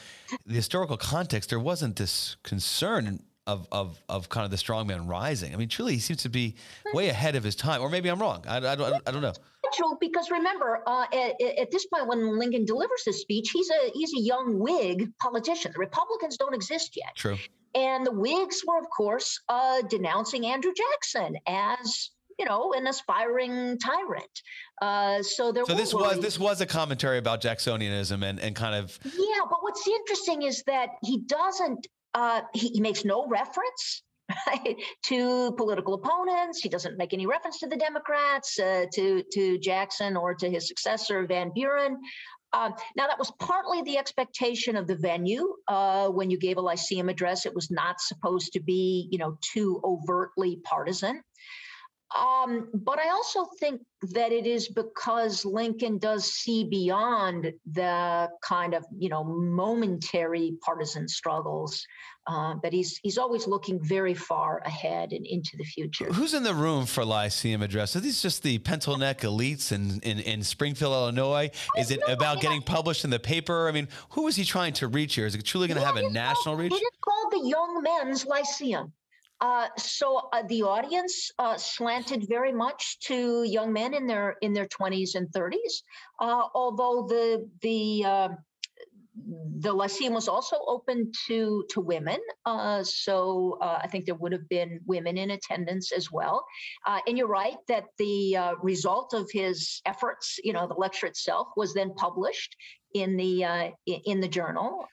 [0.44, 5.54] the historical context, there wasn't this concern of, of, of kind of the strongman rising.
[5.54, 6.56] I mean, truly, he seems to be
[6.92, 7.80] way ahead of his time.
[7.80, 8.44] Or maybe I'm wrong.
[8.46, 9.32] I, I, don't, I don't know.
[9.72, 13.90] True, because remember, uh, at, at, this point when Lincoln delivers his speech, he's a
[13.94, 15.72] he's a young Whig politician.
[15.72, 17.16] The Republicans don't exist yet.
[17.16, 17.38] True.
[17.74, 23.78] And the Whigs were, of course, uh, denouncing Andrew Jackson as you know, an aspiring
[23.78, 24.42] tyrant.
[24.80, 25.64] Uh, so there.
[25.64, 28.98] So this was this was a commentary about Jacksonianism and and kind of.
[29.04, 31.86] Yeah, but what's interesting is that he doesn't.
[32.14, 34.02] Uh, he, he makes no reference
[34.48, 36.60] Right, to political opponents.
[36.60, 40.66] He doesn't make any reference to the Democrats, uh, to to Jackson or to his
[40.66, 41.98] successor Van Buren.
[42.52, 45.54] Um, now that was partly the expectation of the venue.
[45.68, 49.38] Uh, when you gave a Lyceum address, it was not supposed to be, you know,
[49.52, 51.22] too overtly partisan.
[52.14, 58.74] Um, but I also think that it is because Lincoln does see beyond the kind
[58.74, 61.84] of you know momentary partisan struggles.
[62.28, 66.06] Uh, that he's he's always looking very far ahead and into the future.
[66.06, 67.94] Who's in the room for Lyceum address?
[67.94, 71.50] Are these just the pencil neck elites in, in, in Springfield, Illinois?
[71.78, 73.68] Is it about getting published in the paper?
[73.68, 75.26] I mean, who is he trying to reach here?
[75.26, 76.72] Is it truly going to yeah, have a national called, reach?
[76.72, 78.92] It is called the Young Men's Lyceum.
[79.40, 84.52] Uh, so uh, the audience uh, slanted very much to young men in their in
[84.52, 85.82] their 20s and 30s,
[86.20, 88.28] uh, although the the uh,
[89.58, 94.48] the Lyceum was also open to to women, uh, so I think there would have
[94.48, 96.44] been women in attendance as well.
[96.86, 101.74] and you're right that the result of his efforts, you know, the lecture itself was
[101.74, 102.56] then published
[102.94, 104.86] in the in the journal.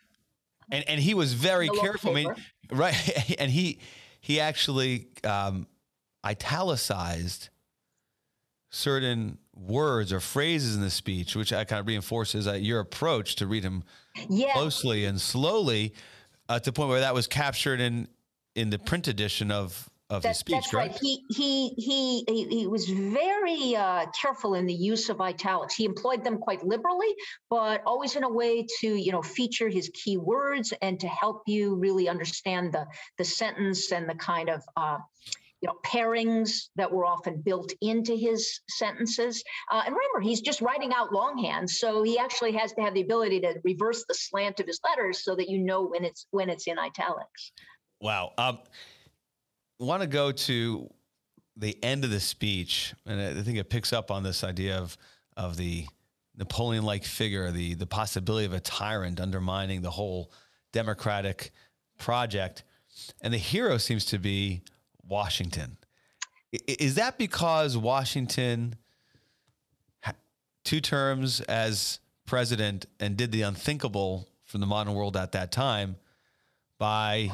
[0.69, 2.11] And and he was very careful.
[2.11, 2.35] I mean,
[2.71, 3.79] right, and he
[4.23, 5.67] he actually um,
[6.25, 7.49] italicized
[8.71, 13.35] certain words or phrases in the speech, which I kind of reinforces uh, your approach
[13.35, 13.83] to read him
[14.53, 15.93] closely and slowly
[16.47, 18.07] uh, to the point where that was captured in
[18.55, 20.55] in the print edition of of that, his speech.
[20.55, 20.97] That's right.
[21.01, 25.75] He, he he he he was very uh, careful in the use of italics.
[25.75, 27.13] He employed them quite liberally,
[27.49, 31.43] but always in a way to you know feature his key words and to help
[31.47, 32.85] you really understand the
[33.17, 34.61] the sentence and the kind of.
[34.77, 34.99] Uh,
[35.61, 39.41] you know, pairings that were often built into his sentences.
[39.71, 42.99] Uh, and remember, he's just writing out longhand, so he actually has to have the
[42.99, 46.49] ability to reverse the slant of his letters so that you know when it's when
[46.49, 47.53] it's in italics.
[48.01, 48.33] Wow.
[48.37, 48.59] Um,
[49.83, 50.89] want to go to
[51.57, 54.97] the end of the speech, and I think it picks up on this idea of
[55.37, 55.85] of the
[56.37, 60.31] Napoleon-like figure, the the possibility of a tyrant undermining the whole
[60.71, 61.51] democratic
[61.99, 62.63] project,
[63.21, 64.61] and the hero seems to be
[65.07, 65.77] Washington.
[66.67, 68.75] Is that because Washington
[70.63, 75.97] two terms as president and did the unthinkable from the modern world at that time
[76.79, 77.29] by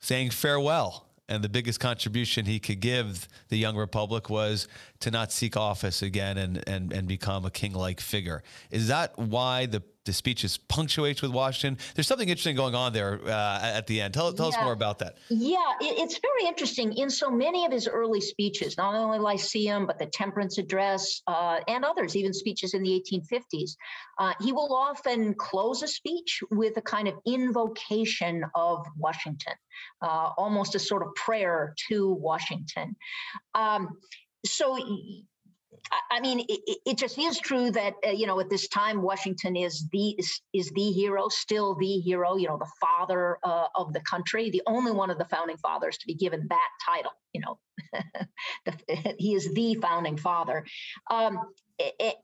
[0.00, 4.68] saying farewell and the biggest contribution he could give the young republic was
[5.00, 8.42] to not seek office again and and and become a king-like figure.
[8.70, 11.78] Is that why the the speech is punctuates with Washington?
[11.94, 14.14] There's something interesting going on there uh, at the end.
[14.14, 14.58] Tell, tell yeah.
[14.58, 15.18] us more about that.
[15.30, 16.92] Yeah, it, it's very interesting.
[16.94, 21.60] In so many of his early speeches, not only Lyceum, but the Temperance Address uh,
[21.68, 23.76] and others, even speeches in the 1850s,
[24.18, 29.54] uh, he will often close a speech with a kind of invocation of Washington,
[30.02, 32.96] uh, almost a sort of prayer to Washington.
[33.54, 33.98] Um,
[34.44, 34.78] so
[36.10, 39.56] I mean, it, it, just is true that uh, you know at this time Washington
[39.56, 42.36] is the is, is the hero, still the hero.
[42.36, 45.98] You know, the father uh, of the country, the only one of the founding fathers
[45.98, 47.12] to be given that title.
[47.32, 47.58] You know,
[48.66, 50.64] the, he is the founding father.
[51.10, 51.38] Um,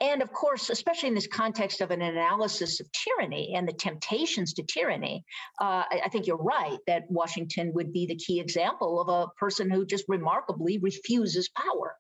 [0.01, 4.53] and of course, especially in this context of an analysis of tyranny and the temptations
[4.55, 5.25] to tyranny,
[5.61, 9.71] uh, I think you're right that Washington would be the key example of a person
[9.71, 11.97] who just remarkably refuses power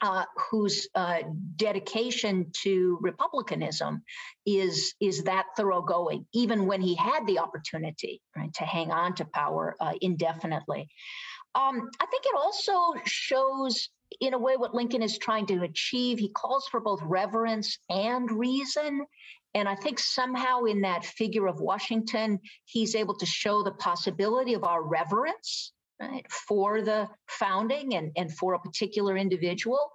[0.00, 1.18] uh, whose uh,
[1.56, 4.02] dedication to republicanism
[4.46, 9.24] is is that thoroughgoing, even when he had the opportunity right, to hang on to
[9.24, 10.88] power uh, indefinitely.
[11.54, 13.88] Um, I think it also shows,
[14.20, 16.18] in a way, what Lincoln is trying to achieve.
[16.18, 19.04] He calls for both reverence and reason.
[19.54, 24.54] And I think somehow in that figure of Washington, he's able to show the possibility
[24.54, 29.90] of our reverence right, for the founding and, and for a particular individual,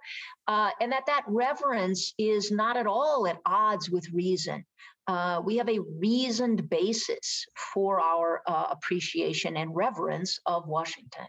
[0.48, 4.64] uh, and that that reverence is not at all at odds with reason.
[5.06, 11.26] Uh, we have a reasoned basis for our uh, appreciation and reverence of Washington.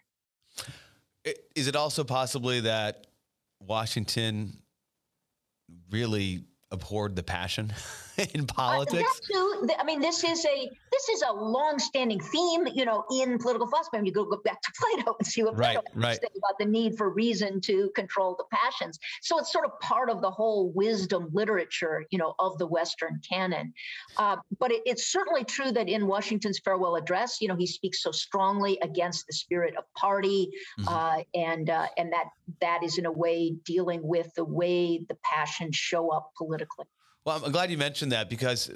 [1.56, 3.08] Is it also possibly that
[3.60, 4.60] Washington
[5.90, 7.74] really abhorred the passion
[8.34, 9.21] in politics?
[9.34, 13.38] Uh, too, I mean, this is a this is a long-standing theme, you know, in
[13.38, 13.97] political philosophy.
[13.97, 16.17] I mean, you go, go back to Plato and see what right, Plato right.
[16.17, 18.99] about the need for reason to control the passions.
[19.21, 23.19] So it's sort of part of the whole wisdom literature, you know, of the Western
[23.28, 23.73] canon.
[24.17, 28.01] Uh, but it, it's certainly true that in Washington's farewell address, you know, he speaks
[28.01, 30.49] so strongly against the spirit of party,
[30.80, 30.88] mm-hmm.
[30.88, 32.25] uh, and uh, and that
[32.62, 36.86] that is in a way dealing with the way the passions show up politically.
[37.26, 38.70] Well, I'm glad you mentioned that because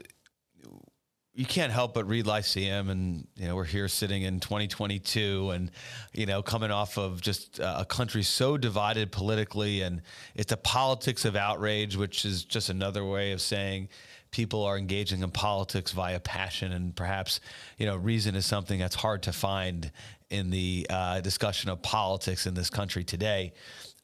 [1.35, 5.69] you can't help but read Lyceum, and you know we're here sitting in 2022, and
[6.13, 10.01] you know coming off of just a country so divided politically, and
[10.33, 13.87] it's a politics of outrage, which is just another way of saying
[14.31, 17.41] people are engaging in politics via passion, and perhaps
[17.77, 19.91] you know reason is something that's hard to find
[20.31, 23.53] in the uh, discussion of politics in this country today.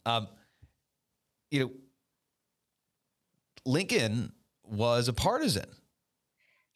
[0.05, 0.27] Um,
[1.49, 1.71] you know,
[3.65, 4.31] Lincoln
[4.63, 5.65] was a partisan.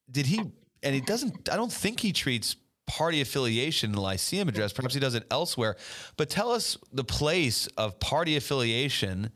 [0.10, 0.42] Did he?
[0.82, 1.50] And he doesn't.
[1.50, 2.56] I don't think he treats
[2.88, 4.74] party affiliation in the Lyceum address.
[4.74, 5.76] Perhaps he does it elsewhere.
[6.18, 9.32] But tell us the place of party affiliation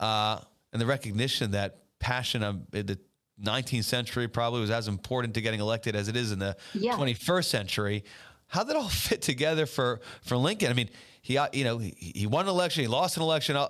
[0.00, 0.40] uh,
[0.72, 2.98] and the recognition that passion of the
[3.42, 6.94] 19th century probably was as important to getting elected as it is in the yeah.
[6.94, 8.04] 21st century.
[8.48, 10.70] How did it all fit together for for Lincoln?
[10.70, 10.90] I mean,
[11.22, 13.68] he uh, you know he, he won an election, he lost an election, uh,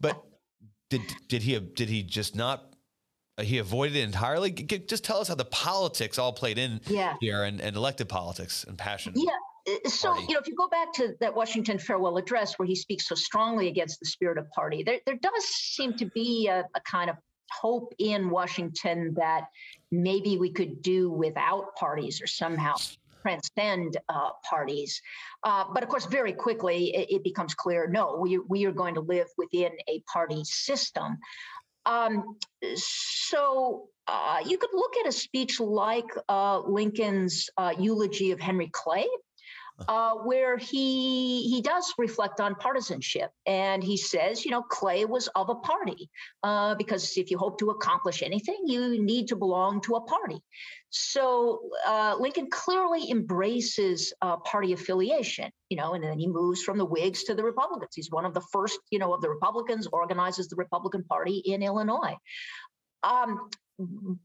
[0.00, 0.24] but
[0.92, 2.74] did did he did he just not
[3.38, 4.50] uh, he avoided it entirely.
[4.50, 7.16] Just tell us how the politics all played in yeah.
[7.20, 9.14] here and, and elected politics and passion.
[9.16, 9.32] Yeah.
[9.66, 10.26] Uh, so, party.
[10.28, 13.14] you know, if you go back to that Washington farewell address where he speaks so
[13.14, 17.08] strongly against the spirit of party, there, there does seem to be a, a kind
[17.08, 17.16] of
[17.50, 19.44] hope in Washington that
[19.90, 22.74] maybe we could do without parties or somehow
[23.22, 25.00] transcend uh, parties.
[25.44, 28.94] Uh, but of course, very quickly it, it, becomes clear no, we, we are going
[28.94, 31.18] to live within a party system.
[31.86, 32.36] Um,
[32.74, 38.70] so uh, you could look at a speech like uh, Lincoln's uh, eulogy of Henry
[38.72, 39.06] Clay,
[39.88, 45.28] uh, where he he does reflect on partisanship, and he says, you know, Clay was
[45.34, 46.10] of a party
[46.42, 50.40] uh, because if you hope to accomplish anything, you need to belong to a party.
[50.90, 56.76] So uh, Lincoln clearly embraces uh, party affiliation, you know, and then he moves from
[56.76, 57.92] the Whigs to the Republicans.
[57.94, 61.62] He's one of the first, you know, of the Republicans, organizes the Republican Party in
[61.62, 62.16] Illinois.
[63.02, 63.48] Um,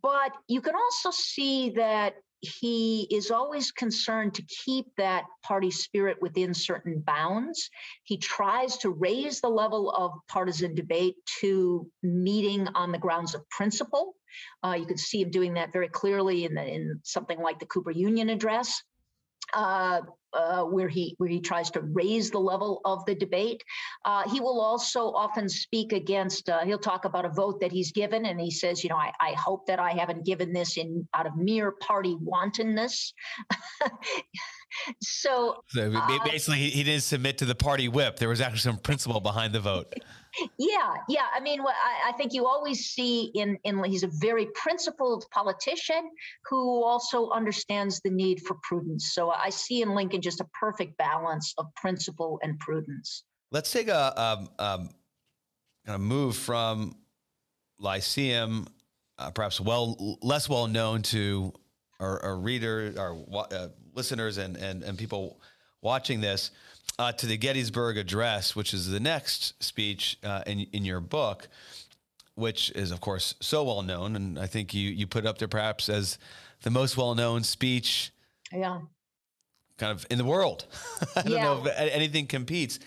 [0.02, 6.18] but you can also see that he is always concerned to keep that party spirit
[6.22, 7.70] within certain bounds.
[8.04, 13.48] He tries to raise the level of partisan debate to meeting on the grounds of
[13.50, 14.14] principle.
[14.64, 17.66] Uh, you can see him doing that very clearly in, the, in something like the
[17.66, 18.84] Cooper Union Address.
[19.54, 20.02] Uh,
[20.34, 23.64] uh, where he where he tries to raise the level of the debate.
[24.06, 26.50] Uh, he will also often speak against.
[26.50, 29.12] Uh, he'll talk about a vote that he's given, and he says, "You know, I,
[29.20, 33.14] I hope that I haven't given this in out of mere party wantonness."
[35.02, 38.18] so, so uh, basically, he, he didn't submit to the party whip.
[38.18, 39.94] There was actually some principle behind the vote.
[40.58, 41.26] Yeah, yeah.
[41.36, 46.10] I mean, I, I, think you always see in in he's a very principled politician
[46.50, 49.14] who also understands the need for prudence.
[49.14, 53.24] So I see in Lincoln just a perfect balance of principle and prudence.
[53.52, 54.90] Let's take a um, um,
[55.86, 56.96] kind of move from
[57.80, 58.68] Lyceum,
[59.18, 61.54] uh, perhaps well less well known to
[62.00, 65.42] our, our readers, our uh, listeners, and and and people
[65.82, 66.52] watching this
[67.00, 71.48] uh, to the Gettysburg Address, which is the next speech uh, in in your book,
[72.36, 75.48] which is of course so well known, and I think you you put up there
[75.48, 76.18] perhaps as
[76.64, 78.12] the most well known speech.
[78.52, 78.80] Yeah.
[79.78, 80.66] Kind of in the world.
[81.16, 82.80] I don't know if anything competes.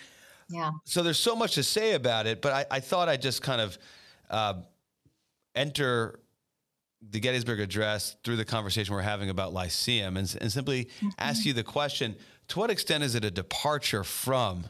[0.48, 0.72] Yeah.
[0.84, 3.60] So there's so much to say about it, but I, I thought I'd just kind
[3.60, 3.78] of
[4.28, 4.54] uh,
[5.54, 6.18] enter
[7.08, 11.08] the Gettysburg Address through the conversation we're having about Lyceum and, and simply mm-hmm.
[11.18, 12.16] ask you the question
[12.50, 14.66] to what extent is it a departure from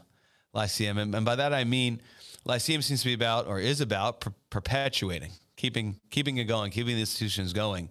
[0.53, 0.97] Lyceum?
[0.97, 2.01] And, and by that I mean
[2.45, 6.95] Lyceum seems to be about or is about per- perpetuating, keeping keeping it going, keeping
[6.95, 7.89] the institutions going.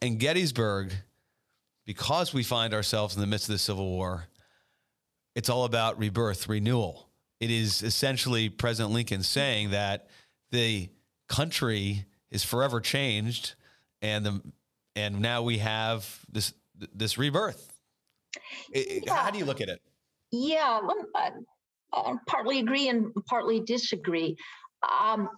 [0.00, 0.92] And Gettysburg,
[1.84, 4.26] because we find ourselves in the midst of the Civil War,
[5.34, 7.08] it's all about rebirth, renewal.
[7.40, 10.08] It is essentially President Lincoln saying that
[10.50, 10.88] the
[11.28, 13.54] country is forever changed,
[14.00, 14.42] and the
[14.94, 16.54] and now we have this
[16.94, 17.73] this rebirth
[18.72, 19.14] yeah.
[19.14, 19.80] How do you look at it?
[20.30, 20.80] Yeah,
[21.14, 21.30] I,
[21.92, 24.36] I partly agree and partly disagree.
[24.82, 25.28] Um,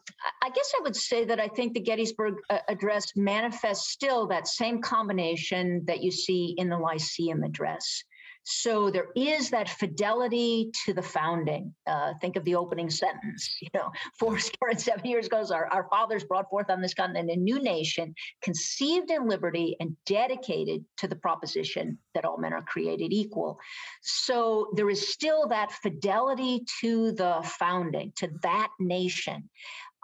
[0.42, 4.48] I guess I would say that I think the Gettysburg uh, Address manifests still that
[4.48, 8.02] same combination that you see in the Lyceum Address.
[8.48, 11.74] So there is that fidelity to the founding.
[11.84, 13.58] Uh, think of the opening sentence.
[13.60, 13.90] You know,
[14.20, 17.36] four score and seven years ago, our, our fathers brought forth on this continent a
[17.36, 23.12] new nation, conceived in liberty and dedicated to the proposition that all men are created
[23.12, 23.58] equal.
[24.02, 29.50] So there is still that fidelity to the founding, to that nation.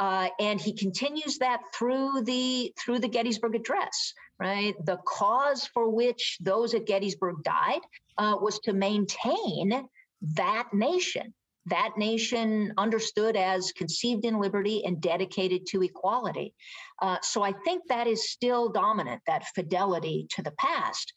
[0.00, 4.74] Uh, and he continues that through the through the Gettysburg Address, right?
[4.84, 7.82] The cause for which those at Gettysburg died
[8.18, 9.88] uh, was to maintain
[10.34, 11.34] that nation,
[11.66, 16.54] that nation understood as conceived in liberty and dedicated to equality.
[17.00, 21.12] Uh, so I think that is still dominant, that fidelity to the past.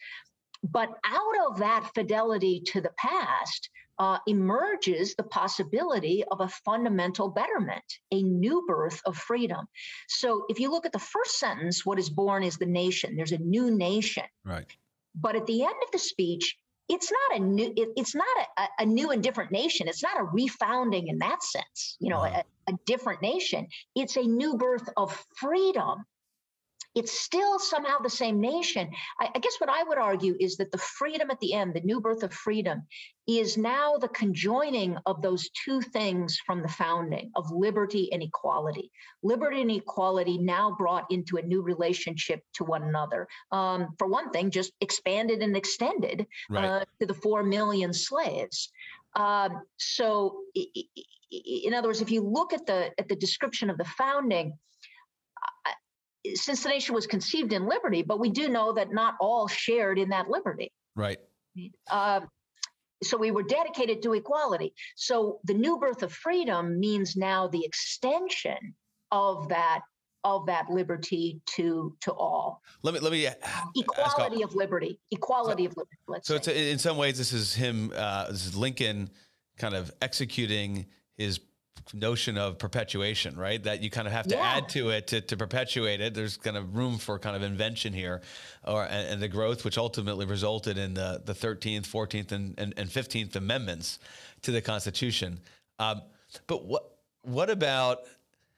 [0.64, 7.30] But out of that fidelity to the past, uh, emerges the possibility of a fundamental
[7.30, 9.66] betterment, a new birth of freedom.
[10.08, 13.16] So if you look at the first sentence, what is born is the nation.
[13.16, 14.26] There's a new nation.
[14.44, 14.66] Right.
[15.16, 16.58] But at the end of the speech,
[16.88, 19.88] it's not a new it, it's not a, a, new and different nation.
[19.88, 22.44] It's not a refounding in that sense you know wow.
[22.68, 23.68] a, a different nation.
[23.96, 26.06] It's a new birth of freedom
[26.96, 28.90] it's still somehow the same nation.
[29.20, 31.82] I, I, guess what I would argue is that the freedom at the end, the
[31.82, 32.84] new birth of freedom,
[33.28, 38.92] is now the conjoining of those two things from the founding of liberty and equality.
[39.24, 43.28] Liberty and equality now brought into a new relationship to one another.
[43.52, 46.66] Um, for one thing, just expanded and extended right.
[46.66, 48.72] uh, to the four million slaves.
[49.16, 53.86] Um, so, in other words, if you look at the at the description of the
[53.86, 54.58] founding,
[56.34, 60.00] since the nation was conceived in liberty, but we do know that not all shared
[60.00, 60.72] in that liberty.
[60.96, 61.20] Right.
[61.90, 62.22] Uh,
[63.04, 64.74] so we were dedicated to equality.
[64.96, 68.74] So the new birth of freedom means now the extension
[69.12, 69.82] of that
[70.24, 72.62] of that liberty to to all.
[72.82, 73.28] Let me let me
[73.76, 76.22] equality of liberty, equality so, of liberty.
[76.24, 76.38] so say.
[76.38, 77.92] it's a, in some ways this is him.
[77.96, 79.12] Uh, this is Lincoln
[79.58, 81.40] kind of executing his
[81.94, 83.62] notion of perpetuation, right?
[83.64, 84.58] That you kind of have to yeah.
[84.58, 86.14] add to it to, to perpetuate it.
[86.14, 88.22] There's kind of room for kind of invention here,
[88.66, 92.74] or and, and the growth, which ultimately resulted in the the 13th, 14th, and, and,
[92.78, 94.00] and 15th Amendments
[94.44, 95.40] to the Constitution.
[95.80, 96.02] Um,
[96.48, 96.84] but what
[97.22, 98.00] what about?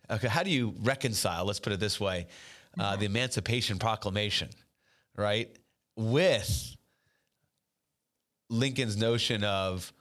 [0.09, 1.45] Okay, how do you reconcile?
[1.45, 2.27] Let's put it this way:
[2.79, 4.49] uh, the Emancipation Proclamation,
[5.15, 5.49] right,
[5.95, 6.75] with
[8.49, 9.91] Lincoln's notion of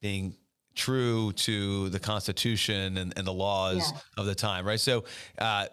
[0.00, 0.34] being
[0.74, 3.98] true to the Constitution and, and the laws yeah.
[4.16, 4.80] of the time, right?
[4.80, 5.04] So,
[5.38, 5.66] uh,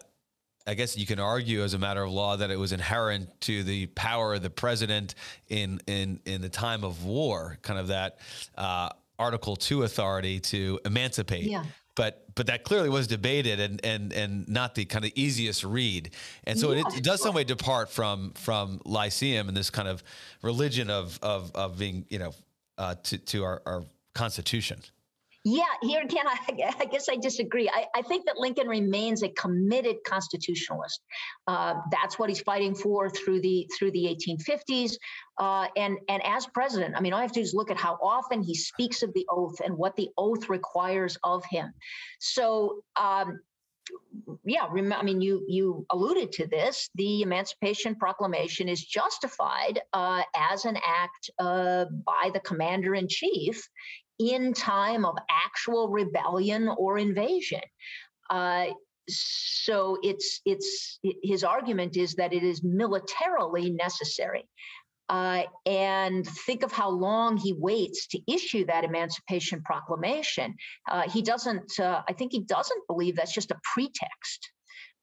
[0.68, 3.64] I guess you can argue as a matter of law that it was inherent to
[3.64, 5.16] the power of the president
[5.48, 8.20] in in in the time of war, kind of that
[8.56, 11.46] uh, Article Two authority to emancipate.
[11.46, 11.64] Yeah.
[11.96, 16.12] But but that clearly was debated and and and not the kind of easiest read.
[16.44, 16.82] And so yeah.
[16.88, 20.04] it, it, does some way depart from from Lyceum and this kind of
[20.44, 22.34] religion of of of being you know
[22.78, 23.84] uh, to to our, our
[24.20, 24.82] Constitution.
[25.46, 26.38] Yeah, here again, I,
[26.78, 27.70] I guess I disagree.
[27.70, 31.00] I, I, think that Lincoln remains a committed constitutionalist.
[31.48, 34.96] Uh, that's what he's fighting for through the through the 1850s,
[35.40, 37.78] uh, and and as president, I mean, all I have to do is look at
[37.78, 41.72] how often he speaks of the oath and what the oath requires of him.
[42.20, 42.84] So.
[43.00, 43.40] Um,
[44.46, 46.92] yeah, I mean, you you alluded to this.
[46.94, 53.68] The Emancipation Proclamation is justified uh, as an act uh, by the commander in chief
[54.20, 57.62] in time of actual rebellion or invasion.
[58.30, 58.68] Uh,
[59.10, 64.48] so it's it's his argument is that it is militarily necessary.
[65.10, 70.56] Uh, and think of how long he waits to issue that Emancipation Proclamation.
[70.88, 74.52] Uh, he doesn't, uh, I think he doesn't believe that's just a pretext.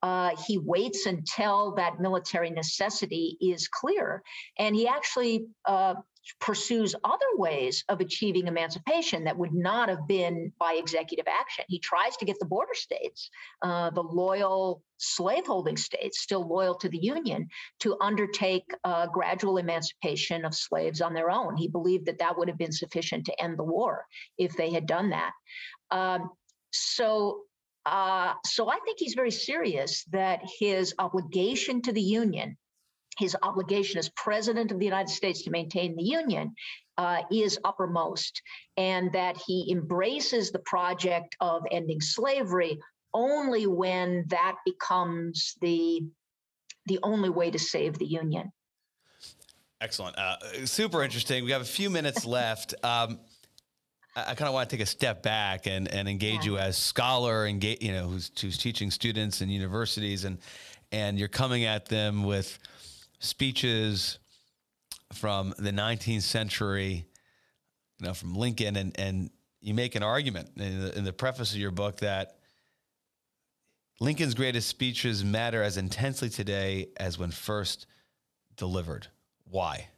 [0.04, 4.22] Uh, he waits until that military necessity is clear.
[4.60, 5.94] And he actually uh,
[6.40, 11.64] pursues other ways of achieving emancipation that would not have been by executive action.
[11.68, 13.30] He tries to get the border states,
[13.62, 17.48] uh, the loyal slaveholding states, still loyal to the Union,
[17.80, 21.56] to undertake uh, gradual emancipation of slaves on their own.
[21.56, 24.06] He believed that that would have been sufficient to end the war
[24.38, 25.32] if they had done that.
[25.90, 26.30] Um,
[26.72, 27.42] so
[27.86, 32.56] uh, so I think he's very serious that his obligation to the Union
[33.18, 36.54] his obligation as president of the United States to maintain the Union
[36.98, 38.42] uh, is uppermost,
[38.76, 42.78] and that he embraces the project of ending slavery
[43.12, 46.02] only when that becomes the
[46.86, 48.52] the only way to save the Union.
[49.80, 51.44] Excellent, uh, super interesting.
[51.44, 52.74] We have a few minutes left.
[52.82, 53.18] Um,
[54.14, 56.52] I kind of want to take a step back and, and engage yeah.
[56.52, 60.38] you as scholar, engage, you know, who's, who's teaching students in universities, and
[60.92, 62.58] and you're coming at them with
[63.18, 64.18] speeches
[65.12, 67.06] from the 19th century,
[67.98, 71.52] you know, from Lincoln, and and you make an argument in the, in the preface
[71.52, 72.38] of your book that
[74.00, 77.86] Lincoln's greatest speeches matter as intensely today as when first
[78.56, 79.08] delivered.
[79.50, 79.88] Why?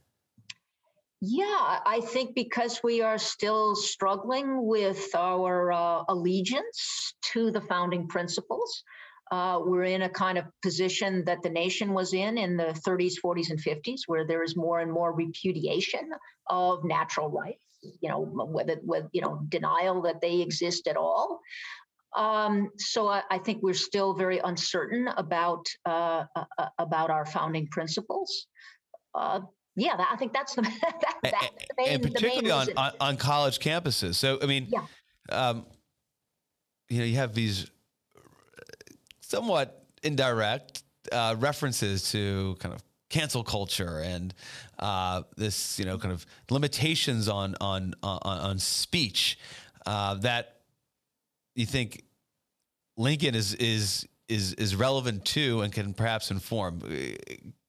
[1.21, 8.07] Yeah, I think because we are still struggling with our uh, allegiance to the founding
[8.07, 8.85] principles.
[9.31, 13.15] Uh, we're in a kind of position that the nation was in in the 30s,
[13.23, 16.11] 40s, and 50s, where there is more and more repudiation
[16.47, 17.61] of natural rights.
[18.01, 21.41] You know, with, with you know denial that they exist at all.
[22.17, 27.27] Um, so I, I, think we're still very uncertain about uh, uh, uh about our
[27.27, 28.47] founding principles.
[29.15, 29.41] Uh,
[29.77, 33.17] yeah, that, I think that's the that, that's the main, and particularly on, on, on
[33.17, 34.17] college campuses.
[34.17, 34.85] So I mean, yeah.
[35.31, 35.67] um,
[36.89, 37.71] you know, you have these
[39.29, 44.35] somewhat indirect uh, references to kind of cancel culture and
[44.79, 49.39] uh, this, you know, kind of limitations on on on, on speech
[49.87, 50.61] uh, that
[51.55, 52.05] you think
[52.97, 56.81] Lincoln is is is is relevant to and can perhaps inform.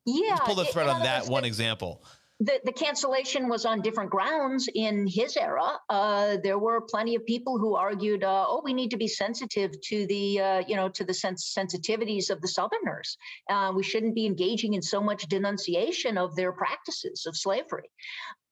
[0.05, 2.03] Yeah, Let's pull the thread on that one example
[2.39, 5.77] the, the cancellation was on different grounds in his era.
[5.89, 9.71] Uh, there were plenty of people who argued, uh, "Oh, we need to be sensitive
[9.81, 13.17] to the, uh, you know, to the sens- sensitivities of the Southerners.
[13.49, 17.89] Uh, we shouldn't be engaging in so much denunciation of their practices of slavery."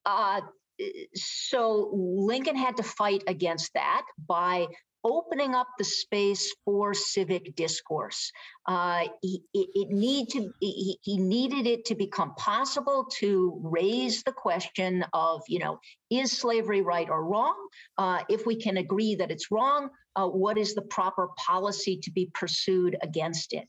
[0.05, 0.41] Uh,
[1.15, 4.67] so Lincoln had to fight against that by
[5.07, 8.31] opening up the space for civic discourse.
[8.67, 14.31] Uh, he, it, need to, he, he needed it to become possible to raise the
[14.31, 15.79] question of, you know,
[16.09, 17.55] is slavery right or wrong?
[17.97, 22.11] Uh, if we can agree that it's wrong, uh, what is the proper policy to
[22.11, 23.67] be pursued against it?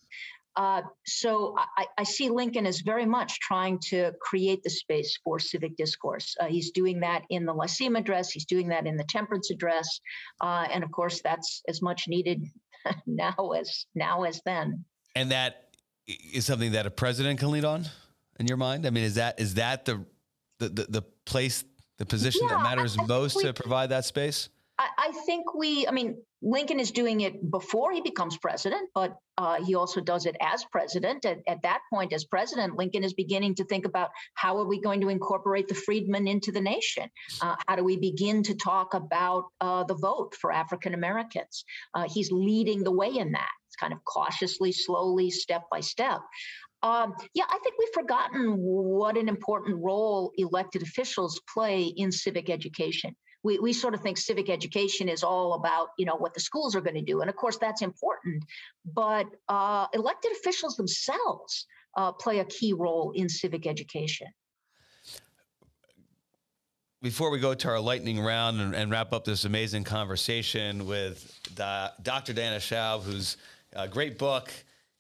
[0.59, 5.39] Uh, so I, I, see Lincoln as very much trying to create the space for
[5.39, 6.35] civic discourse.
[6.41, 8.33] Uh, he's doing that in the Lyceum Address.
[8.33, 10.01] He's doing that in the Temperance Address,
[10.41, 12.45] uh, and of course, that's as much needed
[13.07, 14.85] now as now as then.
[15.15, 15.69] And that
[16.09, 17.85] is something that a president can lead on,
[18.41, 18.85] in your mind.
[18.85, 20.05] I mean, is that is that the
[20.59, 21.63] the the, the place,
[21.99, 24.49] the position yeah, that matters most we, to provide that space?
[24.79, 25.87] I, I think we.
[25.87, 30.25] I mean, Lincoln is doing it before he becomes president, but uh, he also does
[30.25, 31.25] it as president.
[31.25, 34.81] At, at, that point, as president, Lincoln is beginning to think about how are we
[34.81, 37.11] going to incorporate the freedmen into the nation?
[37.41, 41.65] Uh, how do we begin to talk about uh, the vote for African Americans?
[41.95, 43.51] Uh, he's leading the way in that.
[43.67, 46.21] It's kind of cautiously, slowly, step by step.
[46.85, 52.49] Um, yeah, I think we've forgotten what an important role elected officials play in civic
[52.49, 53.17] education
[53.49, 56.77] we, we sort of think civic education is all about you know what the schools
[56.77, 58.45] are going to do and of course that's important
[58.95, 64.27] but uh, elected officials themselves uh, play a key role in civic education
[67.01, 71.33] before we go to our lightning round and, and wrap up this amazing conversation with
[71.55, 72.33] Dr.
[72.33, 73.37] Diana Schaub, who's
[73.73, 74.53] a great book,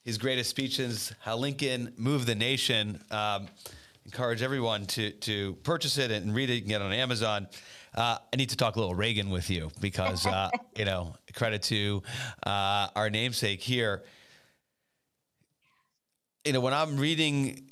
[0.04, 3.02] his greatest speeches, How Lincoln Moved the Nation.
[3.10, 3.48] Um,
[4.04, 6.54] encourage everyone to to purchase it and read it.
[6.54, 7.48] You can get it on Amazon.
[7.98, 11.62] Uh, I need to talk a little Reagan with you because, uh, you know, credit
[11.64, 12.00] to
[12.46, 14.04] uh, our namesake here.
[16.44, 17.64] You know, when I'm reading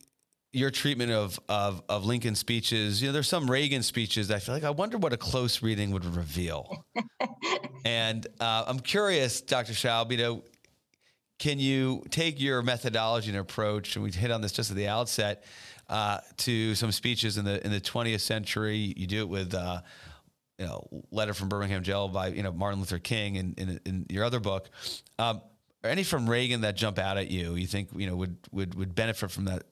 [0.52, 4.38] your treatment of, of, of Lincoln speeches, you know, there's some Reagan speeches that I
[4.40, 6.84] feel like I wonder what a close reading would reveal.
[7.84, 9.74] and uh, I'm curious, Dr.
[9.74, 10.42] Schaub, you know,
[11.38, 14.88] can you take your methodology and approach, and we hit on this just at the
[14.88, 15.44] outset,
[15.88, 18.94] uh, to some speeches in the in the 20th century?
[18.96, 19.82] You do it with uh,
[20.58, 24.06] you know, letter from Birmingham jail by you know Martin Luther King in in, in
[24.08, 24.70] your other book.
[25.18, 25.40] Um,
[25.84, 27.54] are any from Reagan that jump out at you?
[27.54, 29.64] You think you know would would would benefit from that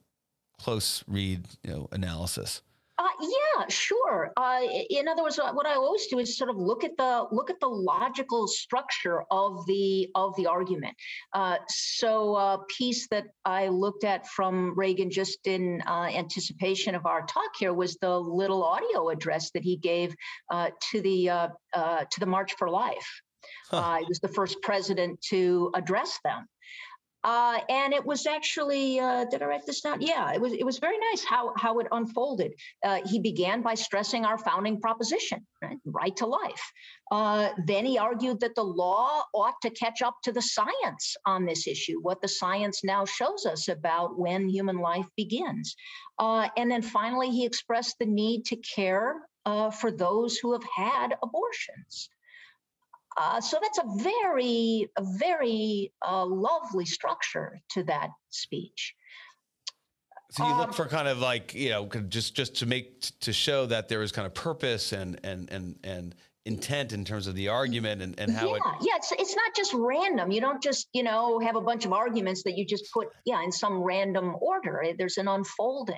[0.58, 2.62] close read you know analysis?
[2.98, 3.28] Uh, yeah,
[3.68, 4.32] sure.
[4.36, 7.50] Uh, in other words, what I always do is sort of look at the look
[7.50, 10.94] at the logical structure of the of the argument.
[11.32, 17.06] Uh, so, a piece that I looked at from Reagan just in uh, anticipation of
[17.06, 20.14] our talk here was the little audio address that he gave
[20.50, 23.20] uh, to the uh, to the March for Life.
[23.70, 23.98] Huh.
[23.98, 26.46] he was the first president to address them.
[27.24, 30.02] Uh, and it was actually, uh, did I write this down?
[30.02, 30.52] Yeah, it was.
[30.52, 32.52] It was very nice how how it unfolded.
[32.84, 36.72] Uh, he began by stressing our founding proposition, right, right to life.
[37.10, 41.46] Uh, then he argued that the law ought to catch up to the science on
[41.46, 45.74] this issue, what the science now shows us about when human life begins.
[46.18, 49.16] Uh, and then finally, he expressed the need to care
[49.46, 52.10] uh, for those who have had abortions.
[53.16, 58.94] Uh, so that's a very, a very uh, lovely structure to that speech.
[60.32, 63.32] So you um, look for kind of like you know just just to make to
[63.32, 67.34] show that there is kind of purpose and and and and intent in terms of
[67.34, 70.32] the argument and, and how yeah, it yeah it's, it's not just random.
[70.32, 73.42] You don't just you know have a bunch of arguments that you just put yeah
[73.44, 74.84] in some random order.
[74.98, 75.96] There's an unfolding.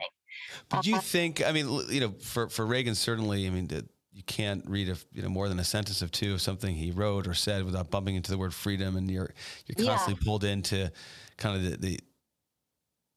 [0.69, 3.69] But do you uh, think i mean you know for for reagan certainly i mean
[4.17, 6.91] you can't read a, you know more than a sentence of two of something he
[6.91, 9.35] wrote or said without bumping into the word freedom, and you're
[9.67, 10.27] you're constantly yeah.
[10.27, 10.91] pulled into
[11.37, 12.01] kind of the, the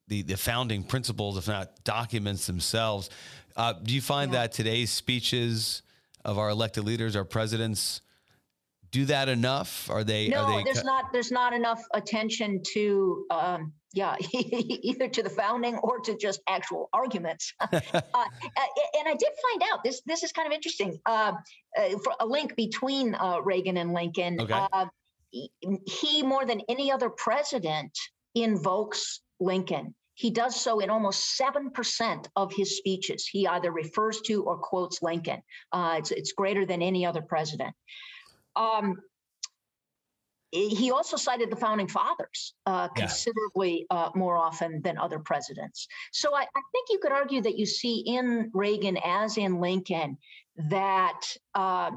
[0.09, 3.09] the, the founding principles, if not documents themselves.
[3.55, 4.41] Uh, do you find yeah.
[4.41, 5.83] that today's speeches
[6.25, 8.01] of our elected leaders, our presidents,
[8.91, 9.89] do that enough?
[9.89, 10.29] Are they?
[10.29, 11.13] No, are they there's not.
[11.13, 16.89] There's not enough attention to um, yeah, either to the founding or to just actual
[16.93, 17.53] arguments.
[17.61, 20.01] uh, and I did find out this.
[20.05, 20.99] This is kind of interesting.
[21.05, 21.33] Uh,
[21.77, 24.39] uh, for a link between uh, Reagan and Lincoln.
[24.41, 24.65] Okay.
[24.71, 24.85] Uh,
[25.31, 27.95] he, more than any other president
[28.33, 29.93] invokes Lincoln.
[30.15, 33.27] he does so in almost 7% of his speeches.
[33.27, 35.41] He either refers to or quotes Lincoln.
[35.71, 37.75] Uh, it's, it's greater than any other president.
[38.59, 38.97] Um,
[40.51, 43.03] he also cited the founding fathers uh, Yeah.
[43.03, 45.87] considerably uh, more often than other presidents.
[46.11, 50.17] So I, I think you could argue that you see in Reagan, as in Lincoln,
[50.69, 51.21] that
[51.53, 51.91] uh,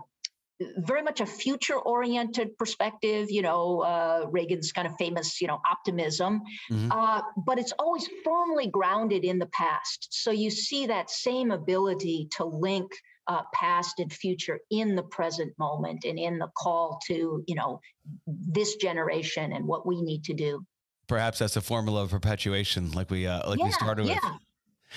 [0.76, 3.30] very much a future oriented perspective.
[3.30, 6.90] You know, uh, Reagan's kind of famous, you know, optimism, Mhm.
[6.90, 10.08] uh, but it's always firmly grounded in the past.
[10.10, 12.92] So you see that same ability to link
[13.28, 17.80] uh, past and future in the present moment and in the call to, you know,
[18.26, 20.64] this generation and what we need to do.
[21.06, 24.14] Perhaps that's a formula of perpetuation, like we uh, like we started yeah.
[24.14, 24.40] with.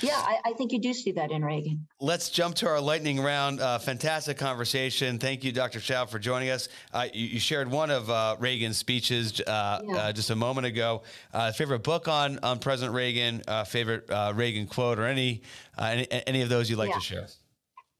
[0.01, 1.88] Yeah, I, I think you do see that in Reagan.
[2.01, 3.61] Let's jump to our lightning round.
[3.61, 5.19] Uh, fantastic conversation.
[5.19, 5.80] Thank you, Dr.
[5.80, 6.67] Schaub, for joining us.
[6.93, 9.95] Uh, you, you shared one of uh, Reagan's speeches uh, Yeah.
[9.95, 11.03] uh, just a moment ago.
[11.34, 13.41] Uh, favorite book on on President Reagan?
[13.47, 15.43] Uh, favorite uh, Reagan quote, or any
[15.78, 16.95] uh, any, any of those you'd like Yeah.
[16.95, 17.28] to share?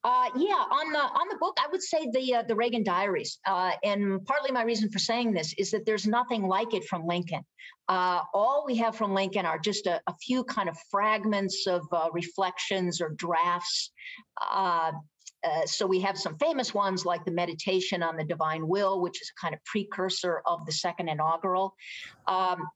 [0.06, 3.40] Uh, yeah, on the on the book, I would say the uh, the Reagan Diaries,
[3.48, 7.08] uh, and partly my reason for saying this is that there's nothing like it from
[7.08, 7.44] Lincoln.
[7.90, 11.88] Uh, all we have from Lincoln are just a, a few kind of fragments of
[11.92, 13.92] uh, reflections or drafts.
[14.52, 14.92] Uh,
[15.66, 19.32] so we have some famous ones like the Meditation on the Divine Will, which is
[19.36, 21.74] a kind of precursor of the second inaugural.
[22.28, 22.68] Um,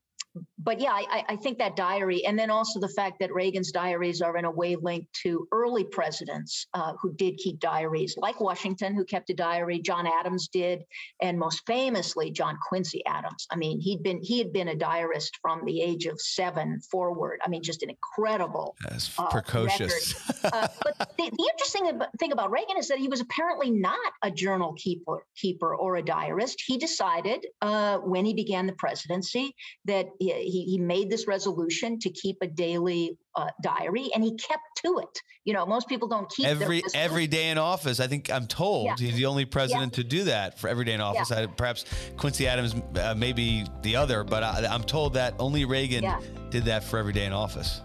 [0.58, 4.22] but yeah, I, I- think that diary, and then also the fact that Reagan's diaries
[4.22, 8.94] are in a way linked to early presidents uh, who did keep diaries, like Washington,
[8.94, 9.80] who kept a diary.
[9.80, 10.84] John Adams did,
[11.22, 13.48] and most famously, John Quincy Adams.
[13.52, 17.40] I mean, he'd been he had been a diarist from the age of seven forward.
[17.44, 20.14] I mean, just an incredible That's uh, precocious.
[20.44, 24.30] uh, but the, the interesting thing about Reagan is that he was apparently not a
[24.30, 26.62] journal keeper, keeper or a diarist.
[26.66, 29.56] He decided uh, when he began the presidency
[29.86, 34.64] that he, he made this resolution to keep a daily uh, diary, and he kept
[34.86, 35.22] to it.
[35.46, 38.00] You know, most people don't keep every every day in office.
[38.00, 38.96] I think I'm told Yeah.
[38.98, 41.32] he's the only president to do that for every day in office.
[41.32, 41.86] I, perhaps
[42.18, 46.20] Quincy Adams uh, may be the other, but I, I'm told that only Reagan Yeah.
[46.50, 47.82] did that for every day in office.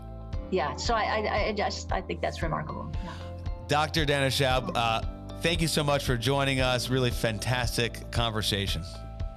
[0.50, 2.92] Yeah, so I, I, I just I think that's remarkable.
[3.04, 3.12] Yeah.
[3.68, 4.04] Dr.
[4.04, 5.02] Diana Schaub, uh,
[5.40, 6.90] thank you so much for joining us.
[6.90, 8.82] Really fantastic conversation.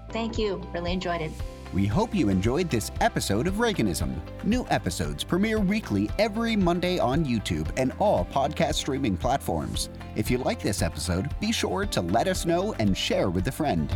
[0.10, 0.62] Thank you.
[0.74, 1.32] Really enjoyed it.
[1.74, 4.16] We hope you enjoyed this episode of Reaganism.
[4.46, 9.90] New episodes premiere weekly every Monday on YouTube and all podcast streaming platforms.
[10.16, 13.52] If you like this episode, be sure to let us know and share with a
[13.52, 13.94] friend.